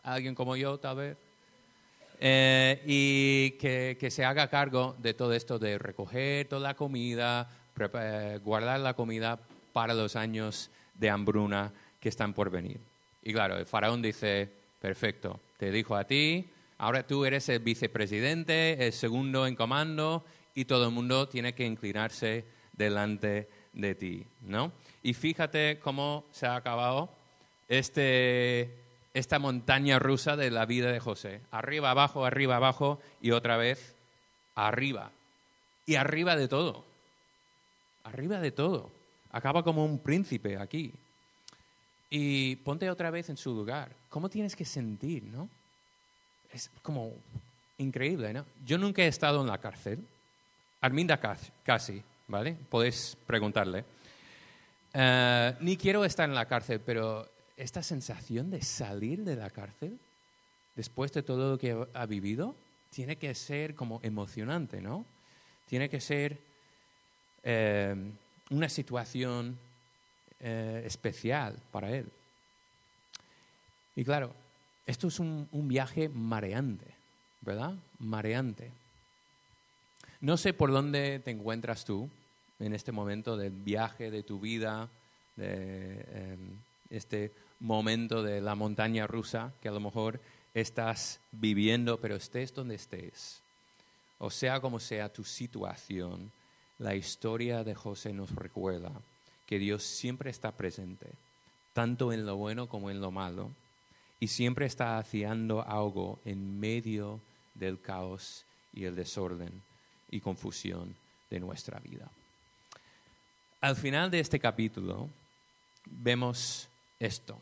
alguien 0.03 0.35
como 0.35 0.57
yo 0.57 0.79
tal 0.79 0.97
vez, 0.97 1.17
eh, 2.19 2.83
y 2.85 3.51
que, 3.59 4.11
se 4.11 4.25
haga 4.25 4.49
cargo 4.49 4.97
de 4.99 5.15
todo 5.15 5.35
esto 5.35 5.59
de 5.59 5.79
recoger 5.79 6.49
toda 6.49 6.63
la 6.63 6.75
comida, 6.75 7.49
guardar 8.43 8.81
la 8.81 8.95
comida 8.95 9.39
para 9.73 9.95
los 9.95 10.17
años 10.17 10.71
de 10.95 11.11
hambruna 11.11 11.73
que 12.01 12.09
están 12.09 12.35
por 12.35 12.51
venir. 12.51 12.81
Y 13.23 13.33
claro, 13.33 13.57
el 13.57 13.67
faraón 13.67 14.03
dice, 14.03 14.49
perfecto, 14.81 15.41
te 15.59 15.71
dijo 15.71 15.97
a 15.97 16.05
ti, 16.05 16.49
ahora 16.79 17.07
tú 17.07 17.25
eres 17.25 17.49
el 17.49 17.61
vicepresidente, 17.61 18.87
el 18.87 18.93
segundo 18.93 19.47
en 19.47 19.57
comando, 19.57 20.25
y 20.55 20.65
todo 20.65 20.87
el 20.87 20.93
mundo 20.93 21.29
tiene 21.29 21.55
que 21.55 21.65
inclinarse 21.65 22.45
delante 22.73 23.49
de 23.73 23.95
ti, 23.95 24.27
¿no? 24.43 24.73
Y 25.03 25.15
fíjate 25.15 25.79
cómo 25.81 26.25
se 26.33 26.47
ha 26.47 26.57
acabado 26.57 27.11
este, 27.69 28.75
esta 29.15 29.39
montaña 29.39 29.99
rusa 29.99 30.37
de 30.37 30.51
la 30.51 30.67
vida 30.67 30.91
de 30.91 31.01
José. 31.01 31.43
Arriba, 31.51 31.91
abajo, 31.91 32.25
arriba, 32.25 32.57
abajo 32.57 33.01
y 33.21 33.31
otra 33.31 33.57
vez 33.57 33.95
arriba. 34.55 35.13
Y 35.87 35.95
arriba 35.95 36.35
de 36.37 36.49
todo. 36.49 36.88
Arriba 38.09 38.39
de 38.39 38.53
todo. 38.53 38.91
Acaba 39.31 39.63
como 39.63 39.85
un 39.85 39.99
príncipe 39.99 40.57
aquí. 40.57 40.93
Y 42.09 42.57
ponte 42.57 42.89
otra 42.89 43.11
vez 43.11 43.29
en 43.29 43.37
su 43.37 43.55
lugar. 43.55 43.95
¿Cómo 44.09 44.31
tienes 44.31 44.57
que 44.57 44.65
sentir, 44.65 45.25
no? 45.25 45.49
Es 46.51 46.71
como 46.81 47.13
increíble, 47.77 48.33
¿no? 48.33 48.47
Yo 48.65 48.79
nunca 48.79 49.03
he 49.03 49.09
estado 49.09 49.43
en 49.43 49.47
la 49.47 49.59
cárcel. 49.59 50.03
Arminda 50.81 51.21
casi, 51.63 52.03
¿vale? 52.29 52.57
Podéis 52.71 53.15
preguntarle. 53.27 53.85
Eh, 54.95 55.55
ni 55.61 55.77
quiero 55.77 56.03
estar 56.07 56.27
en 56.27 56.35
la 56.35 56.47
cárcel, 56.47 56.81
pero 56.81 57.29
esta 57.59 57.83
sensación 57.83 58.51
de 58.51 58.63
salir 58.63 59.23
de 59.23 59.37
la 59.37 59.51
cárcel 59.51 59.99
después 60.75 61.13
de 61.13 61.23
todo 61.23 61.51
lo 61.51 61.59
que 61.59 61.87
ha 61.93 62.07
vivido 62.07 62.55
tiene 62.91 63.17
que 63.17 63.35
ser 63.35 63.75
como 63.75 64.01
emocionante, 64.03 64.81
¿no? 64.81 65.05
Tiene 65.67 65.91
que 65.91 66.01
ser 66.01 66.48
eh, 67.43 67.95
una 68.51 68.69
situación 68.69 69.59
eh, 70.41 70.83
especial 70.85 71.57
para 71.71 71.91
él. 71.91 72.07
Y 73.97 74.05
claro, 74.05 74.33
esto 74.87 75.09
es 75.09 75.19
un 75.19 75.69
viaje 75.69 76.09
mareante, 76.09 76.87
¿verdad? 77.43 77.75
Mareante. 77.99 78.71
No 80.21 80.37
sé 80.37 80.53
por 80.53 80.73
dónde 80.73 81.21
te 81.21 81.31
encuentras 81.31 81.85
tú 81.85 82.09
en 82.59 82.75
este 82.75 82.91
momento 82.91 83.37
del 83.37 83.53
viaje 83.53 84.11
de 84.11 84.25
tu 84.25 84.41
vida, 84.41 84.89
de 85.37 86.01
em, 86.13 86.59
este 86.91 87.33
momento 87.61 88.23
de 88.23 88.41
la 88.41 88.57
montaña 88.57 89.07
rusa 89.07 89.53
que 89.63 89.69
a 89.69 89.73
lo 89.73 89.81
mejor 89.81 90.21
estás 90.55 91.21
viviendo, 91.31 92.01
pero 92.01 92.17
estés 92.17 92.53
donde 92.53 92.75
estés. 92.75 93.41
O 94.19 94.31
sea 94.31 94.61
como 94.61 94.81
sea 94.81 95.09
tu 95.13 95.23
situación, 95.23 96.33
la 96.79 96.95
historia 96.95 97.65
de 97.65 97.75
José 97.75 98.13
nos 98.13 98.35
recuerda 98.35 98.93
que 99.47 99.59
Dios 99.59 99.83
siempre 99.83 100.31
está 100.31 100.53
presente, 100.53 101.07
tanto 101.73 102.13
en 102.13 102.27
lo 102.27 102.37
bueno 102.37 102.69
como 102.69 102.91
en 102.91 103.01
lo 103.01 103.11
malo, 103.11 103.51
y 104.21 104.29
siempre 104.29 104.67
está 104.67 104.99
haciendo 104.99 105.67
algo 105.67 106.19
en 106.25 106.59
medio 106.59 107.21
del 107.55 107.81
caos 107.81 108.45
y 108.73 108.85
el 108.85 108.95
desorden 108.95 109.63
y 110.11 110.21
confusión 110.21 110.95
de 111.31 111.41
nuestra 111.41 111.79
vida. 111.81 112.11
Al 113.61 113.77
final 113.77 114.11
de 114.11 114.21
este 114.21 114.39
capítulo 114.39 115.09
vemos 115.87 116.69
esto. 117.01 117.41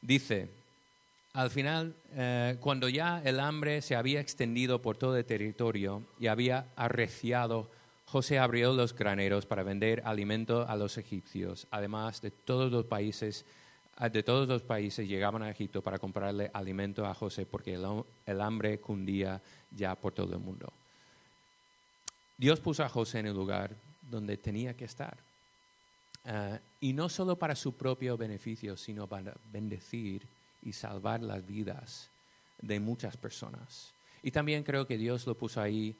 Dice, 0.00 0.48
al 1.32 1.50
final, 1.50 1.94
eh, 2.12 2.56
cuando 2.60 2.88
ya 2.88 3.20
el 3.24 3.40
hambre 3.40 3.82
se 3.82 3.96
había 3.96 4.20
extendido 4.20 4.80
por 4.80 4.96
todo 4.96 5.16
el 5.16 5.24
territorio 5.24 6.02
y 6.18 6.28
había 6.28 6.68
arreciado, 6.76 7.68
José 8.06 8.38
abrió 8.38 8.72
los 8.72 8.94
graneros 8.94 9.46
para 9.46 9.62
vender 9.62 10.02
alimento 10.04 10.66
a 10.68 10.76
los 10.76 10.96
egipcios, 10.96 11.66
además 11.70 12.20
de 12.22 12.30
todos 12.30 12.70
los 12.70 12.84
países 12.86 13.44
de 14.12 14.22
todos 14.22 14.46
los 14.46 14.60
países 14.60 15.08
llegaban 15.08 15.42
a 15.42 15.50
Egipto 15.50 15.80
para 15.80 15.98
comprarle 15.98 16.50
alimento 16.52 17.06
a 17.06 17.14
José 17.14 17.46
porque 17.46 17.80
el 18.26 18.40
hambre 18.42 18.78
cundía 18.78 19.40
ya 19.70 19.94
por 19.94 20.12
todo 20.12 20.34
el 20.34 20.40
mundo. 20.40 20.70
Dios 22.36 22.60
puso 22.60 22.84
a 22.84 22.90
José 22.90 23.20
en 23.20 23.28
el 23.28 23.34
lugar 23.34 23.74
donde 24.10 24.36
tenía 24.36 24.76
que 24.76 24.84
estar. 24.84 25.16
Ah, 26.26 26.58
y 26.80 26.92
no 26.92 27.08
solo 27.08 27.36
para 27.36 27.56
su 27.56 27.72
propio 27.74 28.18
beneficio, 28.18 28.76
sino 28.76 29.06
para 29.06 29.34
bendecir 29.50 30.26
y 30.62 30.72
salvar 30.72 31.22
las 31.22 31.46
vidas 31.46 32.10
de 32.60 32.78
muchas 32.80 33.16
personas. 33.16 33.92
Y 34.22 34.30
también 34.30 34.62
creo 34.62 34.86
que 34.86 34.98
Dios 34.98 35.26
lo 35.26 35.36
puso 35.36 35.60
ahí 35.60 35.96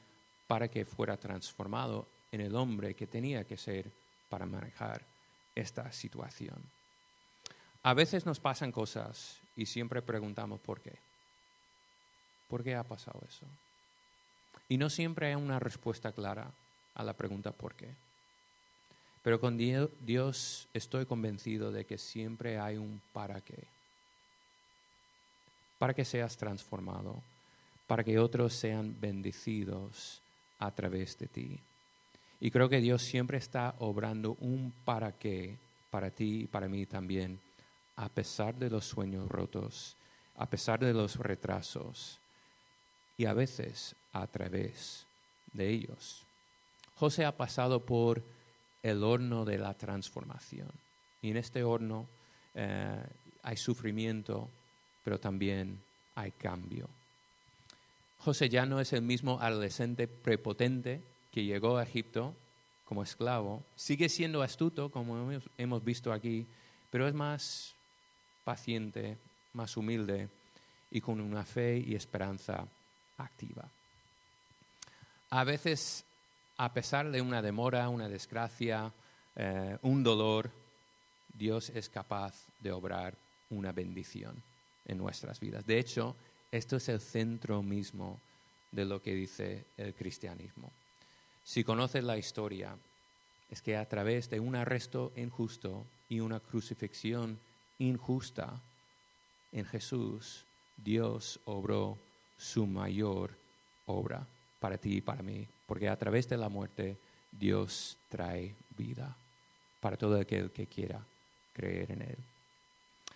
para 0.46 0.68
que 0.68 0.84
fuera 0.84 1.16
transformado 1.16 2.08
en 2.32 2.40
el 2.40 2.54
hombre 2.54 2.94
que 2.94 3.06
tenía 3.06 3.44
que 3.44 3.56
ser 3.56 3.90
para 4.28 4.46
manejar 4.46 5.02
esta 5.54 5.90
situación. 5.92 6.62
A 7.82 7.94
veces 7.94 8.26
nos 8.26 8.40
pasan 8.40 8.72
cosas 8.72 9.38
y 9.56 9.66
siempre 9.66 10.02
preguntamos 10.02 10.60
por 10.60 10.80
qué. 10.80 10.98
¿Por 12.48 12.62
qué 12.62 12.74
ha 12.74 12.84
pasado 12.84 13.20
eso? 13.28 13.46
Y 14.68 14.76
no 14.76 14.90
siempre 14.90 15.28
hay 15.28 15.34
una 15.34 15.58
respuesta 15.58 16.12
clara 16.12 16.50
a 16.94 17.04
la 17.04 17.14
pregunta 17.14 17.52
por 17.52 17.74
qué. 17.74 17.94
Pero 19.22 19.40
con 19.40 19.56
Dios 19.56 20.68
estoy 20.72 21.06
convencido 21.06 21.72
de 21.72 21.84
que 21.84 21.98
siempre 21.98 22.58
hay 22.58 22.76
un 22.76 23.00
para 23.12 23.40
qué. 23.40 23.64
Para 25.78 25.94
que 25.94 26.04
seas 26.04 26.36
transformado, 26.36 27.22
para 27.86 28.04
que 28.04 28.18
otros 28.18 28.54
sean 28.54 28.96
bendecidos 29.00 30.22
a 30.58 30.70
través 30.74 31.18
de 31.18 31.26
ti. 31.26 31.60
Y 32.40 32.50
creo 32.50 32.68
que 32.68 32.80
Dios 32.80 33.02
siempre 33.02 33.38
está 33.38 33.74
obrando 33.78 34.36
un 34.40 34.72
para 34.84 35.12
qué 35.12 35.58
para 35.90 36.10
ti 36.10 36.42
y 36.42 36.46
para 36.46 36.68
mí 36.68 36.84
también, 36.84 37.40
a 37.96 38.10
pesar 38.10 38.54
de 38.56 38.68
los 38.68 38.84
sueños 38.84 39.28
rotos, 39.28 39.96
a 40.36 40.44
pesar 40.44 40.80
de 40.80 40.92
los 40.92 41.16
retrasos 41.16 42.18
y 43.16 43.24
a 43.24 43.32
veces 43.32 43.96
a 44.12 44.26
través 44.26 45.06
de 45.54 45.70
ellos. 45.70 46.22
José 46.96 47.24
ha 47.24 47.36
pasado 47.36 47.86
por 47.86 48.22
el 48.82 49.02
horno 49.02 49.46
de 49.46 49.56
la 49.56 49.72
transformación 49.72 50.70
y 51.22 51.30
en 51.30 51.38
este 51.38 51.64
horno 51.64 52.06
eh, 52.54 53.02
hay 53.42 53.56
sufrimiento, 53.56 54.50
pero 55.02 55.18
también 55.18 55.82
hay 56.14 56.32
cambio. 56.32 56.88
José 58.18 58.48
ya 58.48 58.66
no 58.66 58.80
es 58.80 58.92
el 58.92 59.02
mismo 59.02 59.40
adolescente 59.40 60.08
prepotente 60.08 61.02
que 61.30 61.44
llegó 61.44 61.76
a 61.76 61.84
Egipto 61.84 62.34
como 62.84 63.02
esclavo. 63.02 63.64
Sigue 63.74 64.08
siendo 64.08 64.42
astuto, 64.42 64.90
como 64.90 65.30
hemos 65.58 65.84
visto 65.84 66.12
aquí, 66.12 66.46
pero 66.90 67.06
es 67.06 67.14
más 67.14 67.74
paciente, 68.44 69.18
más 69.52 69.76
humilde 69.76 70.28
y 70.90 71.00
con 71.00 71.20
una 71.20 71.44
fe 71.44 71.78
y 71.78 71.94
esperanza 71.94 72.66
activa. 73.18 73.68
A 75.30 75.44
veces, 75.44 76.04
a 76.56 76.72
pesar 76.72 77.10
de 77.10 77.20
una 77.20 77.42
demora, 77.42 77.88
una 77.88 78.08
desgracia, 78.08 78.92
eh, 79.34 79.76
un 79.82 80.02
dolor, 80.02 80.50
Dios 81.34 81.70
es 81.70 81.88
capaz 81.88 82.46
de 82.60 82.72
obrar 82.72 83.14
una 83.50 83.72
bendición 83.72 84.42
en 84.86 84.98
nuestras 84.98 85.40
vidas. 85.40 85.66
De 85.66 85.78
hecho, 85.78 86.16
esto 86.50 86.76
es 86.76 86.88
el 86.88 87.00
centro 87.00 87.62
mismo 87.62 88.20
de 88.72 88.84
lo 88.84 89.02
que 89.02 89.14
dice 89.14 89.64
el 89.76 89.94
cristianismo. 89.94 90.70
Si 91.44 91.64
conoces 91.64 92.04
la 92.04 92.18
historia, 92.18 92.76
es 93.50 93.62
que 93.62 93.76
a 93.76 93.88
través 93.88 94.28
de 94.30 94.40
un 94.40 94.56
arresto 94.56 95.12
injusto 95.16 95.86
y 96.08 96.20
una 96.20 96.40
crucifixión 96.40 97.38
injusta 97.78 98.60
en 99.52 99.64
Jesús, 99.64 100.44
Dios 100.76 101.40
obró 101.44 101.98
su 102.36 102.66
mayor 102.66 103.30
obra 103.86 104.26
para 104.60 104.78
ti 104.78 104.96
y 104.96 105.00
para 105.00 105.22
mí, 105.22 105.46
porque 105.66 105.88
a 105.88 105.96
través 105.96 106.28
de 106.28 106.36
la 106.36 106.48
muerte 106.48 106.96
Dios 107.30 107.96
trae 108.08 108.54
vida 108.76 109.16
para 109.80 109.96
todo 109.96 110.18
aquel 110.18 110.50
que 110.50 110.66
quiera 110.66 111.00
creer 111.52 111.92
en 111.92 112.02
Él. 112.02 112.18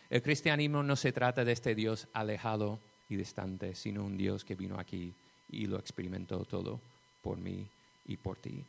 El 0.08 0.22
cristianismo 0.22 0.82
no 0.82 0.96
se 0.96 1.12
trata 1.12 1.44
de 1.44 1.52
este 1.52 1.74
Dios 1.74 2.08
alejado 2.12 2.80
y 3.10 3.16
distante, 3.16 3.74
sino 3.74 4.04
un 4.04 4.16
Dios 4.16 4.44
que 4.44 4.54
vino 4.54 4.78
aquí 4.78 5.12
y 5.50 5.66
lo 5.66 5.78
experimentó 5.78 6.44
todo 6.44 6.80
por 7.22 7.38
mí 7.38 7.66
y 8.06 8.16
por 8.16 8.38
ti. 8.38 8.64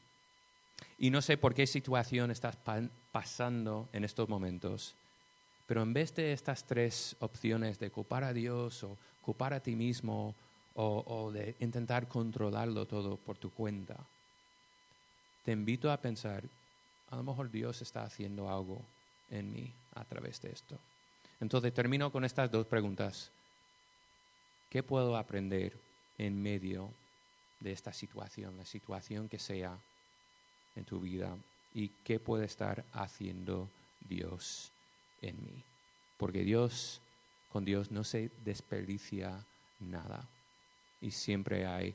Y 0.98 1.10
no 1.10 1.22
sé 1.22 1.38
por 1.38 1.54
qué 1.54 1.68
situación 1.68 2.32
estás 2.32 2.58
pasando 3.12 3.88
en 3.94 4.04
estos 4.04 4.28
momentos, 4.28 4.96
pero 5.68 5.84
en 5.84 5.94
vez 5.94 6.14
de 6.16 6.34
estas 6.34 6.66
tres 6.66 7.16
opciones 7.20 7.80
de 7.80 7.92
culpar 7.92 8.24
a 8.24 8.34
Dios 8.34 8.84
o 8.84 8.98
culpar 9.22 9.54
a 9.54 9.60
ti 9.60 9.76
mismo 9.76 10.36
o, 10.76 11.04
o 11.06 11.32
de 11.32 11.56
intentar 11.60 12.08
controlarlo 12.08 12.86
todo 12.88 13.18
por 13.18 13.38
tu 13.38 13.52
cuenta, 13.52 13.96
te 15.46 15.52
invito 15.52 15.92
a 15.92 15.98
pensar, 15.98 16.44
a 17.10 17.16
lo 17.16 17.24
mejor 17.24 17.52
Dios 17.52 17.82
está 17.82 18.04
haciendo 18.04 18.50
algo 18.50 18.82
en 19.30 19.52
mí 19.52 19.72
a 19.96 20.04
través 20.04 20.42
de 20.42 20.52
esto. 20.52 20.78
Entonces 21.40 21.74
termino 21.74 22.12
con 22.12 22.24
estas 22.24 22.52
dos 22.52 22.68
preguntas. 22.68 23.32
¿Qué 24.72 24.84
puedo 24.84 25.18
aprender 25.18 25.78
en 26.18 26.42
medio 26.42 26.90
de 27.60 27.74
esta 27.74 27.92
situación, 27.92 28.58
la 28.58 28.66
situación 28.66 29.28
que 29.28 29.38
sea 29.38 29.78
en 30.78 30.86
tu 30.86 31.02
vida 31.02 31.36
y 31.74 31.90
qué 32.06 32.22
puede 32.22 32.46
estar 32.46 32.86
haciendo 32.94 33.70
Dios 34.08 34.72
en 35.22 35.36
mí. 35.44 35.62
Porque 36.18 36.44
Dios, 36.44 37.02
con 37.52 37.66
Dios 37.66 37.92
no 37.92 38.06
se 38.06 38.32
desperdicia 38.46 39.44
nada 39.82 40.26
y 41.02 41.12
siempre 41.12 41.66
hay 41.66 41.94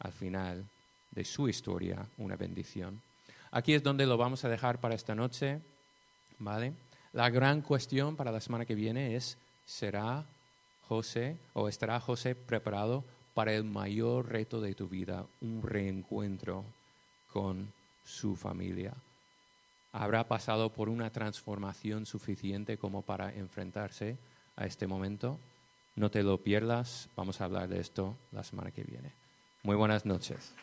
al 0.00 0.12
final 0.12 0.64
de 1.12 1.24
su 1.24 1.48
historia 1.48 2.04
una 2.18 2.34
bendición. 2.34 3.00
Aquí 3.52 3.72
es 3.72 3.84
donde 3.84 4.04
lo 4.04 4.16
vamos 4.16 4.44
a 4.44 4.48
dejar 4.48 4.80
para 4.80 4.96
esta 4.96 5.14
noche, 5.14 5.60
¿vale? 6.40 6.72
La 7.12 7.30
gran 7.30 7.62
cuestión 7.62 8.16
para 8.16 8.32
la 8.32 8.40
semana 8.40 8.66
que 8.66 8.74
viene 8.74 9.14
es, 9.14 9.38
¿será 9.64 10.26
José 10.88 11.36
o 11.52 11.68
estará 11.68 12.00
José 12.00 12.34
preparado 12.34 13.04
para 13.34 13.52
el 13.52 13.64
mayor 13.64 14.28
reto 14.28 14.60
de 14.60 14.74
tu 14.74 14.88
vida, 14.88 15.26
un 15.40 15.62
reencuentro 15.62 16.64
con 17.32 17.72
su 18.04 18.36
familia. 18.36 18.94
Habrá 19.92 20.28
pasado 20.28 20.72
por 20.72 20.88
una 20.88 21.10
transformación 21.10 22.06
suficiente 22.06 22.78
como 22.78 23.02
para 23.02 23.34
enfrentarse 23.34 24.16
a 24.56 24.66
este 24.66 24.86
momento. 24.86 25.38
No 25.96 26.10
te 26.10 26.22
lo 26.22 26.42
pierdas, 26.42 27.08
vamos 27.16 27.40
a 27.40 27.44
hablar 27.44 27.68
de 27.68 27.80
esto 27.80 28.16
la 28.32 28.44
semana 28.44 28.70
que 28.70 28.84
viene. 28.84 29.12
Muy 29.62 29.76
buenas 29.76 30.06
noches. 30.06 30.54